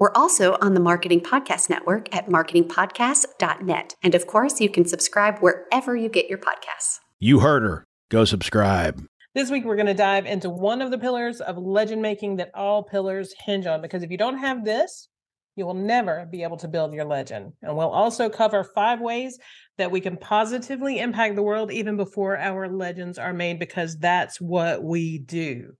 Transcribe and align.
We're 0.00 0.12
also 0.14 0.56
on 0.62 0.72
the 0.72 0.80
Marketing 0.80 1.20
Podcast 1.20 1.68
Network 1.68 2.16
at 2.16 2.26
marketingpodcast.net. 2.26 3.96
And 4.02 4.14
of 4.14 4.26
course, 4.26 4.58
you 4.58 4.70
can 4.70 4.86
subscribe 4.86 5.40
wherever 5.40 5.94
you 5.94 6.08
get 6.08 6.26
your 6.26 6.38
podcasts. 6.38 7.00
You 7.18 7.40
heard 7.40 7.64
her. 7.64 7.84
Go 8.08 8.24
subscribe. 8.24 9.04
This 9.34 9.50
week, 9.50 9.66
we're 9.66 9.76
going 9.76 9.84
to 9.88 9.92
dive 9.94 10.24
into 10.24 10.48
one 10.48 10.80
of 10.80 10.90
the 10.90 10.96
pillars 10.96 11.42
of 11.42 11.58
legend 11.58 12.00
making 12.00 12.36
that 12.36 12.50
all 12.54 12.82
pillars 12.82 13.34
hinge 13.44 13.66
on. 13.66 13.82
Because 13.82 14.02
if 14.02 14.10
you 14.10 14.16
don't 14.16 14.38
have 14.38 14.64
this, 14.64 15.10
you 15.54 15.66
will 15.66 15.74
never 15.74 16.26
be 16.32 16.44
able 16.44 16.56
to 16.56 16.68
build 16.68 16.94
your 16.94 17.04
legend. 17.04 17.52
And 17.60 17.76
we'll 17.76 17.90
also 17.90 18.30
cover 18.30 18.64
five 18.64 19.02
ways 19.02 19.38
that 19.76 19.90
we 19.90 20.00
can 20.00 20.16
positively 20.16 20.98
impact 20.98 21.36
the 21.36 21.42
world 21.42 21.70
even 21.70 21.98
before 21.98 22.38
our 22.38 22.68
legends 22.68 23.18
are 23.18 23.34
made, 23.34 23.58
because 23.58 23.98
that's 23.98 24.40
what 24.40 24.82
we 24.82 25.18
do. 25.18 25.74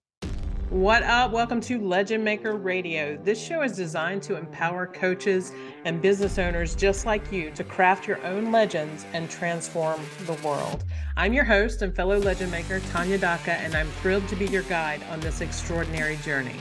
What 0.70 1.02
up? 1.02 1.32
Welcome 1.32 1.60
to 1.62 1.80
Legend 1.80 2.22
Maker 2.22 2.54
Radio. 2.54 3.16
This 3.24 3.44
show 3.44 3.62
is 3.62 3.72
designed 3.72 4.22
to 4.22 4.36
empower 4.36 4.86
coaches 4.86 5.50
and 5.84 6.00
business 6.00 6.38
owners 6.38 6.76
just 6.76 7.04
like 7.04 7.32
you 7.32 7.50
to 7.56 7.64
craft 7.64 8.06
your 8.06 8.24
own 8.24 8.52
legends 8.52 9.04
and 9.12 9.28
transform 9.28 10.00
the 10.26 10.34
world. 10.44 10.84
I'm 11.16 11.32
your 11.32 11.42
host 11.42 11.82
and 11.82 11.92
fellow 11.92 12.18
legend 12.18 12.52
maker, 12.52 12.78
Tanya 12.92 13.18
Daka, 13.18 13.54
and 13.54 13.74
I'm 13.74 13.88
thrilled 14.00 14.28
to 14.28 14.36
be 14.36 14.46
your 14.46 14.62
guide 14.62 15.02
on 15.10 15.18
this 15.18 15.40
extraordinary 15.40 16.18
journey. 16.18 16.54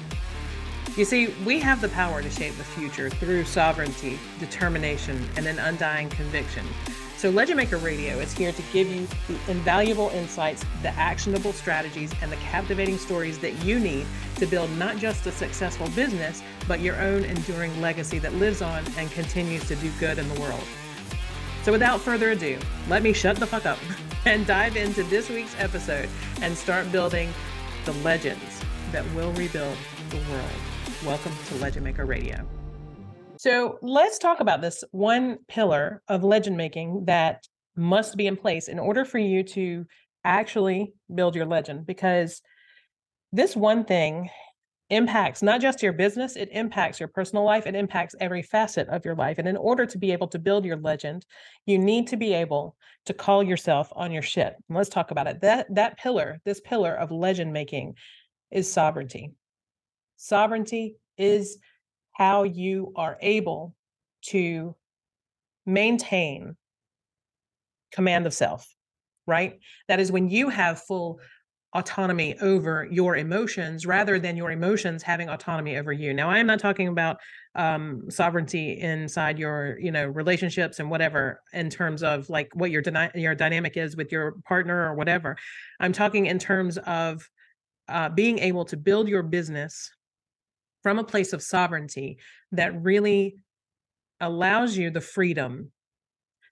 You 0.97 1.05
see, 1.05 1.27
we 1.45 1.59
have 1.59 1.79
the 1.79 1.89
power 1.89 2.23
to 2.23 2.29
shape 2.31 2.57
the 2.57 2.63
future 2.63 3.11
through 3.11 3.45
sovereignty, 3.45 4.17
determination, 4.39 5.23
and 5.37 5.45
an 5.45 5.59
undying 5.59 6.09
conviction. 6.09 6.65
So, 7.19 7.29
Legend 7.29 7.57
Maker 7.57 7.75
Radio 7.75 8.17
is 8.19 8.31
here 8.31 8.53
to 8.53 8.61
give 8.71 8.87
you 8.87 9.05
the 9.27 9.51
invaluable 9.51 10.07
insights, 10.11 10.63
the 10.81 10.91
actionable 10.91 11.51
strategies, 11.51 12.13
and 12.21 12.31
the 12.31 12.37
captivating 12.37 12.97
stories 12.97 13.37
that 13.39 13.61
you 13.61 13.77
need 13.77 14.05
to 14.37 14.45
build 14.45 14.71
not 14.77 14.95
just 14.95 15.27
a 15.27 15.31
successful 15.33 15.89
business, 15.89 16.41
but 16.65 16.79
your 16.79 16.95
own 16.95 17.25
enduring 17.25 17.81
legacy 17.81 18.19
that 18.19 18.33
lives 18.35 18.61
on 18.61 18.85
and 18.97 19.11
continues 19.11 19.67
to 19.67 19.75
do 19.75 19.91
good 19.99 20.17
in 20.17 20.33
the 20.33 20.39
world. 20.39 20.63
So, 21.63 21.73
without 21.73 21.99
further 21.99 22.31
ado, 22.31 22.57
let 22.87 23.03
me 23.03 23.11
shut 23.11 23.35
the 23.35 23.45
fuck 23.45 23.65
up 23.65 23.79
and 24.25 24.47
dive 24.47 24.77
into 24.77 25.03
this 25.03 25.27
week's 25.27 25.59
episode 25.59 26.07
and 26.41 26.55
start 26.55 26.89
building 26.89 27.33
the 27.83 27.91
legends 27.95 28.63
that 28.93 29.03
will 29.13 29.33
rebuild 29.33 29.75
the 30.09 30.21
world. 30.31 31.05
Welcome 31.05 31.33
to 31.49 31.55
Legend 31.55 31.83
Maker 31.83 32.05
Radio. 32.05 32.47
So 33.39 33.79
let's 33.81 34.19
talk 34.19 34.41
about 34.41 34.59
this 34.59 34.83
one 34.91 35.37
pillar 35.47 36.03
of 36.09 36.25
legend 36.25 36.57
making 36.57 37.05
that 37.05 37.47
must 37.73 38.17
be 38.17 38.27
in 38.27 38.35
place 38.35 38.67
in 38.67 38.79
order 38.79 39.05
for 39.05 39.17
you 39.17 39.43
to 39.43 39.85
actually 40.25 40.91
build 41.15 41.35
your 41.35 41.45
legend 41.45 41.85
because 41.85 42.41
this 43.31 43.55
one 43.55 43.85
thing 43.85 44.29
impacts 44.89 45.41
not 45.41 45.61
just 45.61 45.81
your 45.81 45.93
business, 45.93 46.35
it 46.35 46.49
impacts 46.51 46.99
your 46.99 47.07
personal 47.07 47.45
life, 47.45 47.65
it 47.65 47.75
impacts 47.75 48.13
every 48.19 48.41
facet 48.41 48.89
of 48.89 49.05
your 49.05 49.15
life. 49.15 49.37
And 49.37 49.47
in 49.47 49.55
order 49.55 49.85
to 49.85 49.97
be 49.97 50.11
able 50.11 50.27
to 50.27 50.37
build 50.37 50.65
your 50.65 50.75
legend, 50.75 51.25
you 51.65 51.79
need 51.79 52.07
to 52.07 52.17
be 52.17 52.33
able 52.33 52.75
to 53.05 53.13
call 53.13 53.41
yourself 53.41 53.87
on 53.95 54.11
your 54.11 54.21
shit. 54.21 54.53
And 54.67 54.77
let's 54.77 54.89
talk 54.89 55.11
about 55.11 55.27
it. 55.27 55.39
That 55.39 55.73
that 55.75 55.97
pillar, 55.97 56.41
this 56.43 56.59
pillar 56.59 56.93
of 56.93 57.09
legend 57.09 57.53
making 57.53 57.93
is 58.51 58.69
sovereignty. 58.69 59.31
Sovereignty 60.17 60.97
is 61.17 61.57
how 62.19 62.43
you 62.43 62.91
are 62.97 63.17
able 63.21 63.73
to 64.21 64.75
maintain 65.65 66.57
command 67.93 68.27
of 68.27 68.33
self, 68.33 68.75
right? 69.25 69.57
That 69.87 70.01
is 70.01 70.11
when 70.11 70.29
you 70.29 70.49
have 70.49 70.81
full 70.81 71.21
autonomy 71.73 72.37
over 72.41 72.87
your 72.91 73.15
emotions 73.15 73.85
rather 73.85 74.19
than 74.19 74.35
your 74.35 74.51
emotions 74.51 75.01
having 75.01 75.29
autonomy 75.29 75.77
over 75.77 75.93
you. 75.93 76.13
Now, 76.13 76.29
I 76.29 76.39
am 76.39 76.47
not 76.47 76.59
talking 76.59 76.89
about 76.89 77.17
um, 77.55 78.11
sovereignty 78.11 78.81
inside 78.81 79.39
your, 79.39 79.79
you 79.79 79.91
know, 79.91 80.05
relationships 80.07 80.79
and 80.79 80.89
whatever 80.89 81.41
in 81.53 81.69
terms 81.69 82.03
of 82.03 82.29
like 82.29 82.49
what 82.53 82.69
your 82.69 82.81
dyna- 82.81 83.11
your 83.15 83.33
dynamic 83.33 83.77
is 83.77 83.95
with 83.95 84.11
your 84.11 84.33
partner 84.45 84.89
or 84.89 84.95
whatever. 84.95 85.37
I'm 85.79 85.93
talking 85.93 86.25
in 86.25 86.37
terms 86.37 86.77
of 86.79 87.29
uh, 87.87 88.09
being 88.09 88.39
able 88.39 88.65
to 88.65 88.75
build 88.75 89.07
your 89.07 89.23
business 89.23 89.89
from 90.83 90.99
a 90.99 91.03
place 91.03 91.33
of 91.33 91.41
sovereignty 91.41 92.17
that 92.51 92.81
really 92.81 93.35
allows 94.21 94.77
you 94.77 94.89
the 94.89 95.01
freedom 95.01 95.71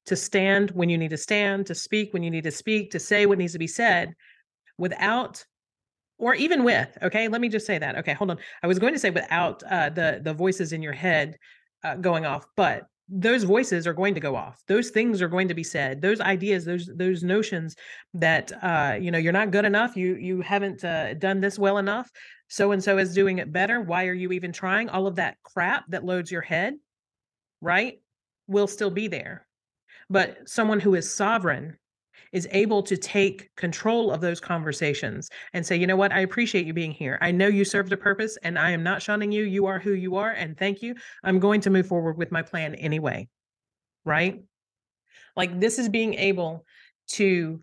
to 0.06 0.16
stand 0.16 0.72
when 0.72 0.90
you 0.90 0.98
need 0.98 1.10
to 1.10 1.18
stand, 1.18 1.66
to 1.66 1.76
speak 1.76 2.14
when 2.14 2.24
you 2.24 2.32
need 2.32 2.46
to 2.46 2.52
speak, 2.52 2.92
to 2.92 3.00
say 3.00 3.26
what 3.26 3.38
needs 3.38 3.54
to 3.54 3.60
be 3.60 3.68
said 3.68 4.14
without 4.78 5.44
or 6.20 6.34
even 6.34 6.64
with 6.64 6.98
okay? 7.04 7.28
Let 7.28 7.42
me 7.42 7.50
just 7.50 7.68
say 7.68 7.78
that. 7.78 7.98
Okay 7.98 8.14
hold 8.14 8.32
on. 8.32 8.38
I 8.64 8.68
was 8.68 8.80
going 8.80 8.94
to 8.94 9.00
say 9.00 9.10
without 9.10 9.62
uh, 9.64 9.90
the 9.90 10.22
the 10.24 10.34
voices 10.34 10.74
in 10.74 10.82
your 10.82 10.94
head 10.94 11.38
uh, 11.84 11.96
going 11.96 12.26
off 12.26 12.46
but 12.56 12.84
those 13.10 13.44
voices 13.44 13.88
are 13.88 13.94
going 13.94 14.14
to 14.16 14.20
go 14.20 14.36
off. 14.36 14.62
Those 14.68 14.90
things 14.90 15.22
are 15.22 15.30
going 15.30 15.48
to 15.48 15.54
be 15.54 15.64
said. 15.64 16.02
Those 16.02 16.20
ideas 16.20 16.66
those 16.66 16.90
those 16.96 17.24
notions 17.24 17.76
that 18.14 18.52
uh 18.64 18.98
you 19.00 19.12
know 19.12 19.18
you're 19.18 19.34
not 19.34 19.52
good 19.52 19.66
enough 19.66 19.96
you 19.96 20.16
you 20.16 20.42
haven't 20.42 20.84
uh, 20.84 21.14
done 21.16 21.40
this 21.40 21.60
well 21.60 21.78
enough 21.78 22.10
so 22.48 22.72
and 22.72 22.84
so 22.84 22.98
is 22.98 23.14
doing 23.14 23.40
it 23.40 23.52
better. 23.52 23.82
Why 23.82 24.06
are 24.06 24.14
you 24.14 24.32
even 24.32 24.52
trying? 24.52 24.90
All 24.90 25.08
of 25.08 25.16
that 25.16 25.38
crap 25.44 25.86
that 25.90 26.06
loads 26.06 26.32
your 26.32 26.42
head, 26.42 26.76
right, 27.62 28.00
will 28.48 28.68
still 28.68 28.92
be 28.92 29.08
there. 29.08 29.46
But 30.10 30.48
someone 30.48 30.80
who 30.80 30.96
is 30.96 31.14
sovereign 31.14 31.78
is 32.32 32.48
able 32.52 32.84
to 32.84 32.98
take 32.98 33.54
control 33.56 34.12
of 34.12 34.22
those 34.22 34.40
conversations 34.40 35.30
and 35.54 35.66
say, 35.66 35.76
you 35.76 35.88
know 35.88 35.96
what, 35.96 36.12
I 36.12 36.22
appreciate 36.22 36.66
you 36.66 36.74
being 36.74 36.92
here. 36.92 37.18
I 37.22 37.32
know 37.32 37.48
you 37.48 37.66
served 37.66 37.92
a 37.94 37.98
purpose 37.98 38.38
and 38.44 38.58
I 38.58 38.72
am 38.72 38.84
not 38.84 39.02
shunning 39.02 39.32
you. 39.32 39.44
You 39.44 39.66
are 39.66 39.80
who 39.80 39.94
you 39.94 40.16
are. 40.16 40.32
And 40.32 40.58
thank 40.58 40.82
you. 40.82 40.96
I'm 41.24 41.40
going 41.40 41.62
to 41.62 41.70
move 41.70 41.88
forward 41.88 42.18
with 42.18 42.32
my 42.32 42.42
plan 42.42 42.76
anyway. 42.76 43.28
Right? 44.06 44.42
Like 45.36 45.60
this 45.60 45.80
is 45.80 45.90
being 45.90 46.16
able 46.16 46.66
to 47.10 47.62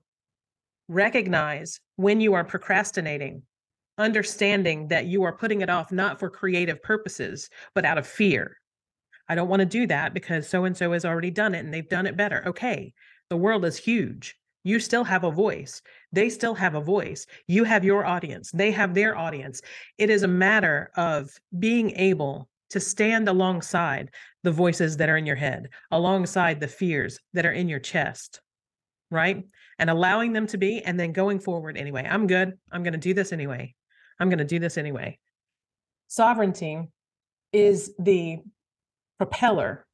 recognize 0.88 1.80
when 1.96 2.20
you 2.20 2.34
are 2.34 2.44
procrastinating 2.44 3.42
understanding 3.98 4.88
that 4.88 5.06
you 5.06 5.22
are 5.22 5.36
putting 5.36 5.60
it 5.60 5.70
off 5.70 5.92
not 5.92 6.18
for 6.18 6.30
creative 6.30 6.82
purposes, 6.82 7.48
but 7.74 7.84
out 7.84 7.98
of 7.98 8.06
fear. 8.06 8.58
I 9.28 9.34
don't 9.34 9.48
want 9.48 9.60
to 9.60 9.66
do 9.66 9.86
that 9.86 10.12
because 10.12 10.48
so 10.48 10.64
and 10.64 10.76
so 10.76 10.92
has 10.92 11.04
already 11.04 11.30
done 11.30 11.54
it 11.54 11.64
and 11.64 11.72
they've 11.72 11.88
done 11.88 12.06
it 12.06 12.16
better. 12.16 12.42
Okay, 12.46 12.92
the 13.30 13.36
world 13.36 13.64
is 13.64 13.76
huge. 13.76 14.36
You 14.64 14.80
still 14.80 15.04
have 15.04 15.24
a 15.24 15.30
voice. 15.30 15.82
They 16.12 16.30
still 16.30 16.54
have 16.54 16.74
a 16.74 16.80
voice. 16.80 17.26
You 17.46 17.64
have 17.64 17.84
your 17.84 18.04
audience. 18.06 18.50
They 18.50 18.70
have 18.70 18.94
their 18.94 19.16
audience. 19.16 19.60
It 19.98 20.08
is 20.10 20.22
a 20.22 20.28
matter 20.28 20.90
of 20.96 21.30
being 21.58 21.90
able 21.92 22.48
to 22.70 22.80
stand 22.80 23.28
alongside 23.28 24.10
the 24.42 24.50
voices 24.50 24.96
that 24.96 25.08
are 25.08 25.18
in 25.18 25.26
your 25.26 25.36
head, 25.36 25.68
alongside 25.90 26.60
the 26.60 26.68
fears 26.68 27.18
that 27.34 27.46
are 27.46 27.52
in 27.52 27.68
your 27.68 27.78
chest, 27.78 28.40
right? 29.10 29.44
And 29.78 29.90
allowing 29.90 30.32
them 30.32 30.46
to 30.48 30.58
be, 30.58 30.82
and 30.82 30.98
then 30.98 31.12
going 31.12 31.40
forward 31.40 31.76
anyway. 31.76 32.06
I'm 32.08 32.26
good. 32.26 32.54
I'm 32.72 32.82
going 32.82 32.94
to 32.94 32.98
do 32.98 33.14
this 33.14 33.32
anyway. 33.32 33.74
I'm 34.20 34.28
going 34.28 34.38
to 34.38 34.44
do 34.44 34.58
this 34.58 34.78
anyway. 34.78 35.18
Sovereignty 36.08 36.88
is 37.52 37.92
the 37.98 38.38
propeller 39.18 39.86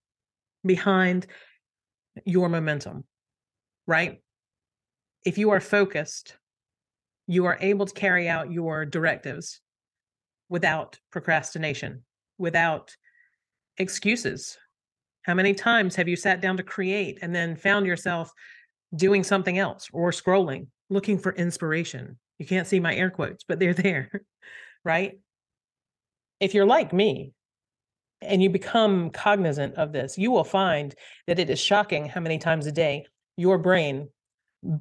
behind 0.64 1.26
your 2.24 2.48
momentum, 2.48 3.04
right? 3.86 4.20
If 5.24 5.38
you 5.38 5.50
are 5.50 5.60
focused, 5.60 6.36
you 7.26 7.46
are 7.46 7.58
able 7.60 7.86
to 7.86 7.94
carry 7.94 8.28
out 8.28 8.50
your 8.50 8.84
directives 8.84 9.60
without 10.48 10.98
procrastination, 11.12 12.02
without 12.38 12.94
excuses. 13.78 14.58
How 15.22 15.34
many 15.34 15.54
times 15.54 15.94
have 15.96 16.08
you 16.08 16.16
sat 16.16 16.40
down 16.40 16.56
to 16.56 16.62
create 16.62 17.18
and 17.22 17.34
then 17.34 17.56
found 17.56 17.86
yourself 17.86 18.32
doing 18.96 19.22
something 19.22 19.58
else 19.58 19.88
or 19.92 20.10
scrolling, 20.10 20.66
looking 20.88 21.18
for 21.18 21.32
inspiration, 21.34 22.18
you 22.40 22.46
can't 22.46 22.66
see 22.66 22.80
my 22.80 22.94
air 22.94 23.10
quotes, 23.10 23.44
but 23.44 23.60
they're 23.60 23.74
there, 23.86 24.10
right? 24.84 25.20
If 26.40 26.54
you're 26.54 26.66
like 26.66 26.92
me 26.92 27.32
and 28.22 28.42
you 28.42 28.48
become 28.50 29.10
cognizant 29.10 29.74
of 29.74 29.92
this, 29.92 30.18
you 30.18 30.30
will 30.30 30.44
find 30.44 30.94
that 31.26 31.38
it 31.38 31.50
is 31.50 31.60
shocking 31.60 32.06
how 32.06 32.20
many 32.20 32.38
times 32.38 32.66
a 32.66 32.72
day 32.72 33.04
your 33.36 33.58
brain 33.58 34.08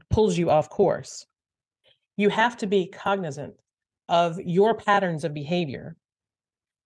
pulls 0.10 0.38
you 0.38 0.50
off 0.50 0.70
course. 0.70 1.26
You 2.16 2.30
have 2.30 2.58
to 2.58 2.68
be 2.68 2.88
cognizant 2.88 3.56
of 4.08 4.40
your 4.40 4.74
patterns 4.74 5.24
of 5.24 5.34
behavior 5.34 5.96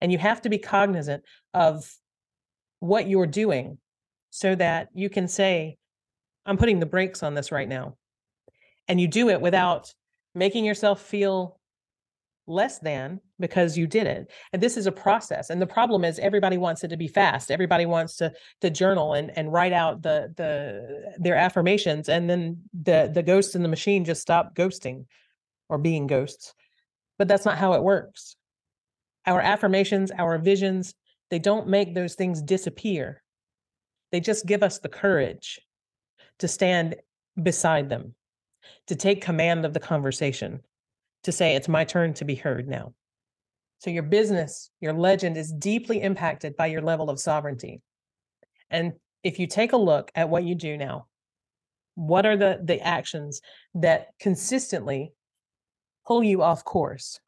and 0.02 0.12
you 0.12 0.18
have 0.18 0.42
to 0.42 0.50
be 0.50 0.58
cognizant 0.58 1.24
of 1.54 1.90
what 2.80 3.08
you're 3.08 3.28
doing 3.28 3.78
so 4.32 4.54
that 4.56 4.90
you 4.94 5.10
can 5.10 5.28
say, 5.28 5.78
I'm 6.46 6.58
putting 6.58 6.80
the 6.80 6.86
brakes 6.86 7.24
on 7.24 7.36
this 7.36 7.52
right 7.52 7.70
now. 7.70 7.96
And 8.88 9.00
you 9.00 9.08
do 9.08 9.30
it 9.30 9.40
without 9.40 9.94
making 10.36 10.66
yourself 10.66 11.02
feel 11.02 11.60
less 12.46 12.80
than 12.80 13.22
because 13.40 13.78
you 13.78 13.88
did 13.88 14.06
it 14.06 14.30
and 14.52 14.62
this 14.62 14.76
is 14.76 14.86
a 14.86 14.92
process 14.92 15.50
and 15.50 15.62
the 15.62 15.68
problem 15.68 16.04
is 16.04 16.20
everybody 16.20 16.58
wants 16.58 16.84
it 16.84 16.90
to 16.90 16.98
be 16.98 17.08
fast 17.08 17.50
everybody 17.50 17.86
wants 17.86 18.18
to 18.18 18.34
to 18.60 18.70
journal 18.70 19.14
and 19.14 19.32
and 19.38 19.54
write 19.54 19.72
out 19.72 20.02
the 20.02 20.34
the 20.36 21.14
their 21.20 21.36
affirmations 21.36 22.10
and 22.10 22.30
then 22.30 22.58
the 22.74 23.10
the 23.14 23.24
ghosts 23.24 23.56
in 23.56 23.64
the 23.64 23.70
machine 23.70 24.04
just 24.04 24.22
stop 24.22 24.54
ghosting 24.56 25.06
or 25.70 25.78
being 25.78 26.06
ghosts 26.06 26.54
but 27.18 27.28
that's 27.28 27.46
not 27.46 27.58
how 27.58 27.74
it 27.74 27.84
works. 27.84 28.36
Our 29.26 29.42
affirmations 29.42 30.12
our 30.18 30.38
visions 30.38 30.94
they 31.30 31.40
don't 31.40 31.68
make 31.68 31.96
those 31.96 32.14
things 32.14 32.42
disappear. 32.42 33.24
They 34.12 34.20
just 34.20 34.46
give 34.46 34.62
us 34.62 34.80
the 34.80 34.90
courage 34.90 35.60
to 36.40 36.48
stand 36.48 36.96
beside 37.42 37.90
them 37.90 38.14
to 38.88 38.96
take 38.96 39.22
command 39.22 39.66
of 39.66 39.74
the 39.74 39.80
conversation 39.80 40.62
to 41.24 41.32
say, 41.32 41.56
it's 41.56 41.68
my 41.68 41.84
turn 41.84 42.14
to 42.16 42.26
be 42.26 42.36
heard 42.36 42.68
now. 42.68 42.94
So 43.80 43.90
your 43.90 44.04
business, 44.04 44.70
your 44.80 44.94
legend 44.94 45.38
is 45.38 45.52
deeply 45.52 46.02
impacted 46.02 46.56
by 46.56 46.68
your 46.68 46.82
level 46.82 47.10
of 47.10 47.20
sovereignty. 47.20 47.82
And 48.70 48.94
if 49.24 49.40
you 49.40 49.48
take 49.48 49.74
a 49.74 49.78
look 49.78 50.12
at 50.16 50.30
what 50.30 50.44
you 50.44 50.56
do 50.56 50.78
now, 50.78 51.08
what 51.96 52.26
are 52.26 52.38
the, 52.38 52.60
the 52.64 52.82
actions 52.82 53.42
that 53.76 54.08
consistently 54.20 55.14
pull 56.08 56.24
you 56.24 56.42
off 56.42 56.64
course? 56.64 57.20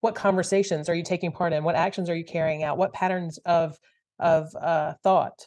What 0.00 0.14
conversations 0.14 0.88
are 0.88 0.94
you 0.94 1.04
taking 1.04 1.32
part 1.32 1.52
in? 1.52 1.64
What 1.64 1.74
actions 1.74 2.10
are 2.10 2.16
you 2.16 2.24
carrying 2.24 2.62
out? 2.62 2.78
What 2.78 2.92
patterns 2.92 3.38
of, 3.44 3.78
of 4.18 4.54
uh, 4.56 4.94
thought 5.02 5.46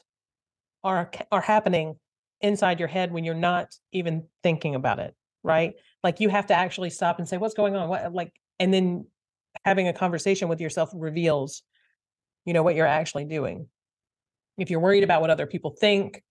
are, 0.84 1.12
are 1.32 1.42
happening 1.42 2.00
inside 2.46 2.80
your 2.80 2.88
head 2.88 3.12
when 3.12 3.24
you're 3.24 3.36
not 3.36 3.68
even 3.92 4.28
thinking 4.44 4.76
about 4.76 5.00
it? 5.00 5.14
right? 5.46 5.76
Like 6.04 6.20
you 6.20 6.30
have 6.30 6.48
to 6.48 6.56
actually 6.56 6.90
stop 6.90 7.20
and 7.20 7.30
say, 7.30 7.38
what's 7.38 7.54
going 7.54 7.76
on? 7.76 7.88
What 7.88 8.12
like, 8.14 8.34
and 8.60 8.74
then 8.74 9.06
having 9.64 9.88
a 9.88 9.94
conversation 9.94 10.50
with 10.50 10.60
yourself 10.60 10.90
reveals, 10.94 11.62
you 12.46 12.54
know, 12.54 12.64
what 12.64 12.76
you're 12.76 12.88
actually 12.88 13.26
doing. 13.26 13.68
If 14.58 14.70
you're 14.70 14.80
worried 14.80 15.04
about 15.04 15.22
what 15.22 15.30
other 15.30 15.46
people 15.46 15.76
think, 15.80 16.24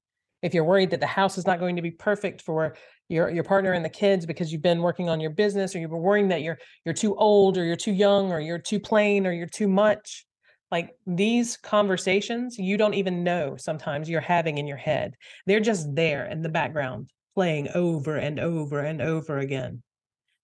if 0.42 0.52
you're 0.52 0.64
worried 0.64 0.90
that 0.90 1.00
the 1.00 1.06
house 1.06 1.38
is 1.38 1.46
not 1.46 1.60
going 1.60 1.76
to 1.76 1.82
be 1.82 1.92
perfect 1.92 2.42
for 2.42 2.76
your 3.08 3.30
your 3.30 3.44
partner 3.44 3.72
and 3.72 3.84
the 3.84 3.90
kids 3.90 4.26
because 4.26 4.52
you've 4.52 4.62
been 4.62 4.82
working 4.82 5.08
on 5.08 5.20
your 5.20 5.30
business 5.30 5.74
or 5.74 5.78
you've 5.78 5.90
been 5.90 6.00
worrying 6.00 6.28
that 6.28 6.42
you're 6.42 6.58
you're 6.84 6.94
too 6.94 7.14
old 7.16 7.56
or 7.56 7.64
you're 7.64 7.76
too 7.76 7.92
young 7.92 8.32
or 8.32 8.40
you're 8.40 8.58
too 8.58 8.80
plain 8.80 9.26
or 9.26 9.32
you're 9.32 9.46
too 9.46 9.68
much 9.68 10.26
like 10.74 10.90
these 11.06 11.56
conversations 11.56 12.58
you 12.58 12.76
don't 12.76 12.94
even 12.94 13.24
know 13.24 13.56
sometimes 13.56 14.08
you're 14.08 14.20
having 14.20 14.58
in 14.58 14.66
your 14.66 14.82
head 14.90 15.14
they're 15.46 15.68
just 15.72 15.86
there 15.94 16.26
in 16.26 16.42
the 16.42 16.48
background 16.60 17.08
playing 17.34 17.68
over 17.74 18.16
and 18.16 18.38
over 18.38 18.80
and 18.80 19.02
over 19.02 19.38
again. 19.38 19.82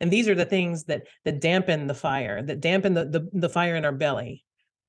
And 0.01 0.11
these 0.11 0.29
are 0.29 0.35
the 0.35 0.45
things 0.45 0.85
that 0.85 1.07
that 1.25 1.41
dampen 1.41 1.87
the 1.87 1.95
fire, 1.95 2.43
that 2.43 2.61
dampen 2.61 2.95
the, 2.95 3.05
the, 3.05 3.29
the 3.33 3.49
fire 3.49 3.77
in 3.77 3.85
our 3.85 3.93
belly, 3.93 4.45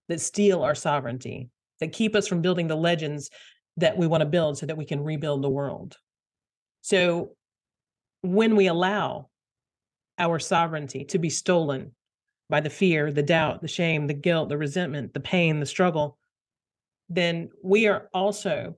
that 0.08 0.22
steal 0.22 0.64
our 0.64 0.76
sovereignty, 0.76 1.50
that 1.80 1.92
keep 1.92 2.16
us 2.16 2.28
from 2.28 2.42
building 2.42 2.68
the 2.68 2.76
legends 2.76 3.30
that 3.78 3.98
we 3.98 4.08
want 4.08 4.22
to 4.22 4.28
build 4.28 4.58
so 4.58 4.66
that 4.66 4.78
we 4.78 4.86
can 4.86 5.04
rebuild 5.04 5.42
the 5.42 5.50
world. 5.50 5.98
So 6.82 7.36
when 8.22 8.56
we 8.56 8.68
allow 8.68 9.30
our 10.18 10.40
sovereignty 10.40 11.06
to 11.06 11.20
be 11.20 11.30
stolen 11.30 11.94
by 12.52 12.60
the 12.60 12.70
fear, 12.70 13.14
the 13.14 13.24
doubt, 13.24 13.62
the 13.62 13.68
shame, 13.68 14.08
the 14.08 14.14
guilt, 14.14 14.50
the 14.50 14.58
resentment, 14.58 15.14
the 15.14 15.22
pain, 15.22 15.62
the 15.62 15.66
struggle, 15.66 16.18
then 17.08 17.50
we 17.64 17.88
are 17.88 18.10
also 18.14 18.76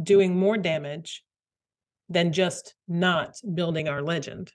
doing 0.00 0.38
more 0.38 0.56
damage 0.56 1.24
than 2.08 2.32
just 2.32 2.76
not 2.86 3.34
building 3.54 3.88
our 3.88 4.00
legend, 4.00 4.52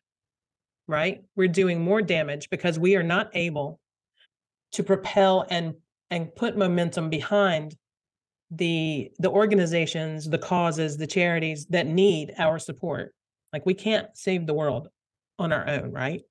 right? 0.87 1.21
We're 1.35 1.49
doing 1.49 1.81
more 1.81 2.01
damage 2.01 2.49
because 2.49 2.79
we 2.79 2.95
are 2.95 3.03
not 3.03 3.29
able 3.33 3.79
to 4.71 4.83
propel 4.83 5.45
and 5.49 5.73
and 6.09 6.33
put 6.33 6.57
momentum 6.57 7.09
behind 7.09 7.75
the 8.51 9.11
the 9.19 9.29
organizations, 9.29 10.29
the 10.29 10.37
causes, 10.37 10.95
the 10.95 11.07
charities 11.07 11.65
that 11.67 11.87
need 11.87 12.33
our 12.37 12.57
support. 12.57 13.13
Like 13.51 13.65
we 13.65 13.73
can't 13.73 14.07
save 14.15 14.47
the 14.47 14.53
world 14.53 14.87
on 15.37 15.51
our 15.51 15.67
own, 15.67 15.91
right? 15.91 16.21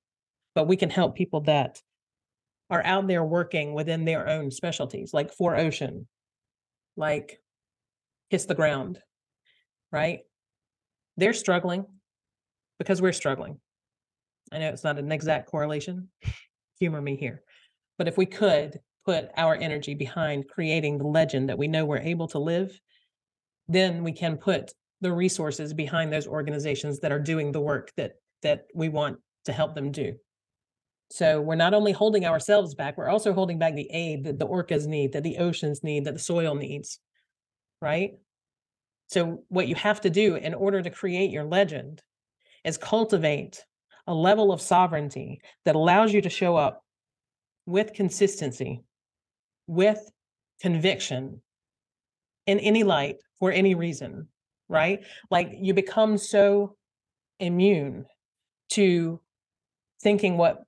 But 0.55 0.67
we 0.67 0.75
can 0.75 0.89
help 0.89 1.15
people 1.15 1.41
that 1.41 1.79
are 2.69 2.85
out 2.85 3.07
there 3.07 3.23
working 3.23 3.73
within 3.73 4.05
their 4.05 4.27
own 4.27 4.51
specialties, 4.51 5.13
like 5.13 5.35
4Ocean, 5.35 6.05
like 6.95 7.39
Kiss 8.29 8.45
the 8.45 8.55
Ground, 8.55 8.99
right? 9.91 10.19
they're 11.19 11.33
struggling 11.33 11.85
because 12.79 13.01
we're 13.01 13.13
struggling. 13.13 13.59
I 14.51 14.59
know 14.59 14.69
it's 14.69 14.83
not 14.83 14.97
an 14.97 15.11
exact 15.11 15.49
correlation. 15.49 16.09
Humor 16.79 17.01
me 17.01 17.17
here. 17.17 17.43
But 17.97 18.07
if 18.07 18.17
we 18.17 18.25
could 18.25 18.79
put 19.05 19.29
our 19.35 19.55
energy 19.55 19.93
behind 19.93 20.47
creating 20.47 20.97
the 20.97 21.07
legend 21.07 21.49
that 21.49 21.57
we 21.57 21.67
know 21.67 21.85
we're 21.85 21.97
able 21.97 22.27
to 22.29 22.39
live, 22.39 22.79
then 23.67 24.03
we 24.03 24.13
can 24.13 24.37
put 24.37 24.71
the 25.01 25.11
resources 25.11 25.73
behind 25.73 26.11
those 26.11 26.27
organizations 26.27 26.99
that 27.01 27.11
are 27.11 27.19
doing 27.19 27.51
the 27.51 27.61
work 27.61 27.91
that 27.97 28.13
that 28.41 28.67
we 28.73 28.87
want 28.87 29.17
to 29.45 29.51
help 29.51 29.75
them 29.75 29.91
do. 29.91 30.13
So 31.11 31.41
we're 31.41 31.55
not 31.55 31.73
only 31.73 31.91
holding 31.91 32.25
ourselves 32.25 32.75
back, 32.75 32.97
we're 32.97 33.09
also 33.09 33.33
holding 33.33 33.57
back 33.57 33.73
the 33.73 33.89
aid 33.91 34.25
that 34.25 34.37
the 34.37 34.47
orcas 34.47 34.85
need, 34.85 35.13
that 35.13 35.23
the 35.23 35.37
oceans 35.37 35.83
need, 35.83 36.05
that 36.05 36.13
the 36.13 36.19
soil 36.19 36.53
needs, 36.53 36.99
right? 37.81 38.11
So, 39.07 39.43
what 39.47 39.67
you 39.67 39.73
have 39.73 40.01
to 40.01 40.11
do 40.11 40.35
in 40.35 40.53
order 40.53 40.83
to 40.83 40.89
create 40.91 41.31
your 41.31 41.45
legend 41.45 42.03
is 42.63 42.77
cultivate 42.77 43.65
a 44.05 44.13
level 44.13 44.51
of 44.51 44.61
sovereignty 44.61 45.41
that 45.65 45.75
allows 45.75 46.13
you 46.13 46.21
to 46.21 46.29
show 46.29 46.55
up 46.55 46.83
with 47.65 47.93
consistency, 47.93 48.83
with 49.65 49.99
conviction 50.61 51.41
in 52.45 52.59
any 52.59 52.83
light 52.83 53.17
for 53.39 53.51
any 53.51 53.73
reason, 53.73 54.27
right? 54.67 55.01
Like 55.31 55.51
you 55.53 55.73
become 55.73 56.17
so 56.17 56.75
immune 57.39 58.05
to 58.71 59.19
thinking 60.01 60.37
what 60.37 60.63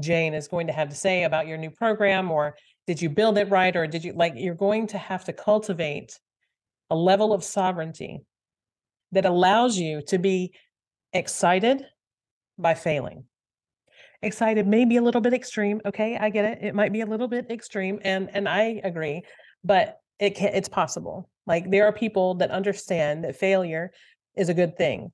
Jane 0.00 0.34
is 0.34 0.48
going 0.48 0.66
to 0.66 0.72
have 0.72 0.88
to 0.88 0.94
say 0.94 1.24
about 1.24 1.46
your 1.46 1.58
new 1.58 1.70
program, 1.70 2.30
or 2.30 2.56
did 2.86 3.00
you 3.02 3.10
build 3.10 3.38
it 3.38 3.50
right, 3.50 3.74
or 3.76 3.86
did 3.86 4.04
you 4.04 4.12
like 4.12 4.34
you're 4.36 4.54
going 4.54 4.86
to 4.88 4.98
have 4.98 5.24
to 5.24 5.32
cultivate 5.32 6.18
a 6.90 6.96
level 6.96 7.32
of 7.32 7.44
sovereignty 7.44 8.22
that 9.12 9.24
allows 9.24 9.78
you 9.78 10.02
to 10.02 10.18
be 10.18 10.52
excited 11.12 11.84
by 12.58 12.74
failing. 12.74 13.24
Excited 14.22 14.66
may 14.66 14.84
be 14.84 14.96
a 14.96 15.02
little 15.02 15.20
bit 15.20 15.32
extreme. 15.32 15.80
Okay, 15.86 16.16
I 16.16 16.30
get 16.30 16.44
it. 16.44 16.58
It 16.62 16.74
might 16.74 16.92
be 16.92 17.02
a 17.02 17.06
little 17.06 17.28
bit 17.28 17.50
extreme, 17.50 18.00
and 18.02 18.28
and 18.32 18.48
I 18.48 18.80
agree, 18.82 19.22
but 19.62 19.98
it 20.18 20.34
can, 20.34 20.52
it's 20.54 20.68
possible. 20.68 21.30
Like 21.46 21.70
there 21.70 21.86
are 21.86 21.92
people 21.92 22.34
that 22.34 22.50
understand 22.50 23.24
that 23.24 23.36
failure 23.36 23.92
is 24.36 24.48
a 24.48 24.54
good 24.54 24.76
thing, 24.76 25.12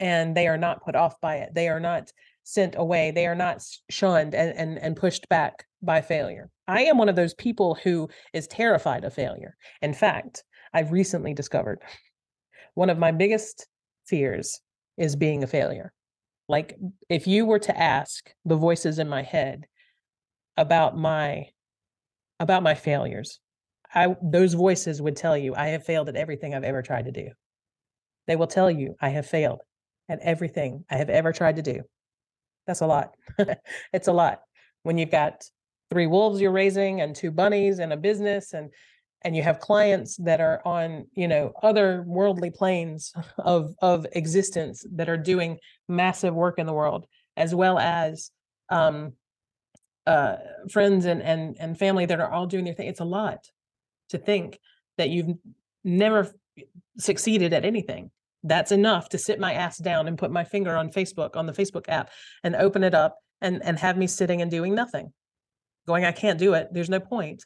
and 0.00 0.36
they 0.36 0.48
are 0.48 0.58
not 0.58 0.84
put 0.84 0.96
off 0.96 1.20
by 1.20 1.36
it. 1.36 1.54
They 1.54 1.68
are 1.68 1.78
not 1.78 2.10
sent 2.48 2.76
away. 2.78 3.10
They 3.10 3.26
are 3.26 3.34
not 3.34 3.62
shunned 3.90 4.34
and 4.34 4.56
and, 4.56 4.78
and 4.78 4.96
pushed 4.96 5.28
back 5.28 5.66
by 5.82 6.00
failure. 6.00 6.48
I 6.66 6.84
am 6.84 6.96
one 6.96 7.10
of 7.10 7.16
those 7.16 7.34
people 7.34 7.74
who 7.74 8.08
is 8.32 8.46
terrified 8.46 9.04
of 9.04 9.12
failure. 9.12 9.56
In 9.82 9.92
fact, 9.92 10.42
I've 10.72 10.90
recently 10.90 11.34
discovered 11.34 11.80
one 12.74 12.88
of 12.88 12.98
my 12.98 13.12
biggest 13.12 13.66
fears 14.06 14.60
is 14.96 15.14
being 15.14 15.42
a 15.42 15.46
failure. 15.46 15.92
Like 16.48 16.78
if 17.10 17.26
you 17.26 17.44
were 17.44 17.58
to 17.58 17.78
ask 17.78 18.32
the 18.46 18.56
voices 18.56 18.98
in 18.98 19.10
my 19.10 19.22
head 19.22 19.66
about 20.56 20.96
my 20.96 21.48
about 22.40 22.62
my 22.62 22.74
failures, 22.74 23.40
I 23.94 24.16
those 24.22 24.54
voices 24.54 25.02
would 25.02 25.16
tell 25.16 25.36
you 25.36 25.54
I 25.54 25.68
have 25.68 25.84
failed 25.84 26.08
at 26.08 26.16
everything 26.16 26.54
I've 26.54 26.64
ever 26.64 26.80
tried 26.80 27.04
to 27.04 27.12
do. 27.12 27.28
They 28.26 28.36
will 28.36 28.46
tell 28.46 28.70
you 28.70 28.96
I 29.02 29.10
have 29.10 29.26
failed 29.26 29.60
at 30.08 30.20
everything 30.20 30.86
I 30.90 30.96
have 30.96 31.10
ever 31.10 31.32
tried 31.34 31.56
to 31.56 31.62
do. 31.62 31.82
That's 32.68 32.82
a 32.82 32.86
lot. 32.86 33.16
it's 33.92 34.06
a 34.06 34.12
lot 34.12 34.42
when 34.84 34.98
you've 34.98 35.10
got 35.10 35.42
three 35.90 36.06
wolves 36.06 36.40
you're 36.40 36.52
raising 36.52 37.00
and 37.00 37.16
two 37.16 37.30
bunnies 37.30 37.78
and 37.78 37.92
a 37.92 37.96
business 37.96 38.52
and 38.52 38.70
and 39.22 39.34
you 39.34 39.42
have 39.42 39.58
clients 39.58 40.16
that 40.18 40.40
are 40.40 40.60
on 40.64 41.06
you 41.14 41.26
know 41.26 41.52
other 41.62 42.04
worldly 42.06 42.50
planes 42.50 43.12
of 43.38 43.74
of 43.80 44.06
existence 44.12 44.84
that 44.92 45.08
are 45.08 45.16
doing 45.16 45.58
massive 45.88 46.34
work 46.34 46.58
in 46.58 46.66
the 46.66 46.72
world 46.72 47.06
as 47.36 47.54
well 47.54 47.78
as 47.78 48.30
um 48.68 49.12
uh 50.06 50.36
friends 50.70 51.06
and 51.06 51.22
and 51.22 51.56
and 51.58 51.78
family 51.78 52.04
that 52.04 52.20
are 52.20 52.30
all 52.30 52.46
doing 52.46 52.64
their 52.64 52.74
thing 52.74 52.88
it's 52.88 53.00
a 53.00 53.04
lot 53.04 53.38
to 54.10 54.18
think 54.18 54.58
that 54.98 55.08
you've 55.08 55.36
never 55.84 56.30
succeeded 56.98 57.54
at 57.54 57.64
anything 57.64 58.10
that's 58.44 58.72
enough 58.72 59.08
to 59.08 59.18
sit 59.18 59.40
my 59.40 59.52
ass 59.52 59.78
down 59.78 60.06
and 60.06 60.18
put 60.18 60.30
my 60.30 60.44
finger 60.44 60.76
on 60.76 60.90
facebook 60.90 61.36
on 61.36 61.46
the 61.46 61.52
facebook 61.52 61.84
app 61.88 62.10
and 62.44 62.54
open 62.56 62.84
it 62.84 62.94
up 62.94 63.16
and 63.40 63.62
and 63.64 63.78
have 63.78 63.96
me 63.96 64.06
sitting 64.06 64.40
and 64.42 64.50
doing 64.50 64.74
nothing 64.74 65.12
going 65.86 66.04
i 66.04 66.12
can't 66.12 66.38
do 66.38 66.54
it 66.54 66.68
there's 66.72 66.90
no 66.90 67.00
point 67.00 67.44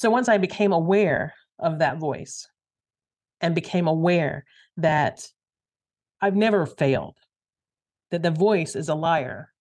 so 0.00 0.08
once 0.08 0.30
I 0.30 0.38
became 0.38 0.72
aware 0.72 1.34
of 1.58 1.80
that 1.80 1.98
voice 1.98 2.48
and 3.42 3.54
became 3.54 3.86
aware 3.86 4.46
that 4.78 5.28
I've 6.22 6.36
never 6.36 6.64
failed, 6.64 7.18
that 8.10 8.22
the 8.22 8.30
voice 8.30 8.74
is 8.74 8.88
a 8.88 8.94
liar. 8.94 9.52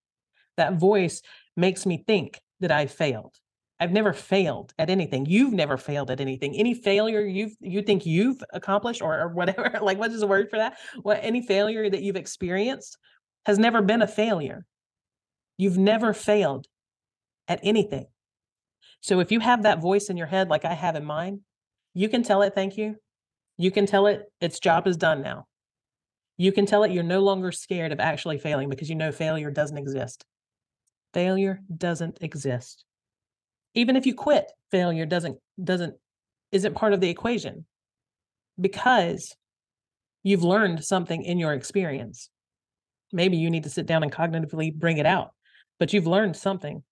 That 0.56 0.76
voice 0.76 1.22
makes 1.58 1.86
me 1.86 2.06
think 2.08 2.40
that 2.62 2.72
I 2.72 2.86
failed. 2.86 3.36
I've 3.80 3.92
never 3.92 4.12
failed 4.12 4.74
at 4.78 4.90
anything. 4.90 5.26
You've 5.26 5.54
never 5.54 5.78
failed 5.78 6.12
at 6.12 6.20
anything. 6.20 6.56
Any 6.56 6.74
failure 6.74 7.22
you 7.22 7.52
you 7.62 7.82
think 7.82 8.06
you've 8.06 8.44
accomplished 8.52 9.02
or, 9.02 9.20
or 9.20 9.30
whatever, 9.30 9.72
like 9.82 9.98
what 9.98 10.12
is 10.12 10.20
the 10.20 10.28
word 10.28 10.50
for 10.50 10.58
that? 10.58 10.78
What 11.02 11.20
any 11.22 11.42
failure 11.42 11.90
that 11.90 12.02
you've 12.02 12.18
experienced 12.18 12.98
has 13.46 13.58
never 13.58 13.82
been 13.82 14.02
a 14.02 14.08
failure. 14.08 14.66
You've 15.58 15.78
never 15.78 16.14
failed 16.14 16.68
at 17.48 17.60
anything. 17.64 18.08
So 19.02 19.22
if 19.22 19.32
you 19.32 19.40
have 19.40 19.64
that 19.64 19.82
voice 19.82 20.10
in 20.10 20.18
your 20.18 20.28
head 20.28 20.50
like 20.50 20.66
I 20.66 20.74
have 20.74 20.96
in 20.96 21.06
mine, 21.06 21.42
you 21.94 22.10
can 22.10 22.22
tell 22.22 22.42
it 22.42 22.54
thank 22.54 22.78
you. 22.78 22.98
You 23.58 23.72
can 23.72 23.86
tell 23.86 24.08
it 24.08 24.24
its 24.42 24.60
job 24.60 24.88
is 24.88 24.98
done 24.98 25.22
now. 25.22 25.48
You 26.38 26.52
can 26.52 26.66
tell 26.66 26.84
it 26.84 26.92
you're 26.92 27.04
no 27.04 27.22
longer 27.22 27.52
scared 27.52 27.92
of 27.92 28.00
actually 28.00 28.38
failing 28.40 28.70
because 28.70 28.90
you 28.90 28.96
know 28.96 29.12
failure 29.12 29.52
doesn't 29.52 29.78
exist. 29.78 30.26
Failure 31.14 31.62
doesn't 31.76 32.18
exist. 32.22 32.86
Even 33.74 33.96
if 33.96 34.06
you 34.06 34.14
quit, 34.14 34.52
failure 34.72 35.06
doesn't 35.06 35.38
doesn't 35.64 35.96
isn't 36.52 36.76
part 36.76 36.94
of 36.94 37.02
the 37.02 37.10
equation 37.10 37.66
because 38.60 39.36
you've 40.24 40.44
learned 40.44 40.84
something 40.84 41.24
in 41.24 41.38
your 41.38 41.54
experience. 41.54 42.30
Maybe 43.12 43.38
you 43.38 43.50
need 43.50 43.64
to 43.64 43.70
sit 43.70 43.86
down 43.86 44.04
and 44.04 44.12
cognitively 44.12 44.74
bring 44.74 44.98
it 44.98 45.06
out, 45.06 45.32
but 45.80 45.94
you've 45.94 46.08
learned 46.08 46.36
something. 46.36 46.84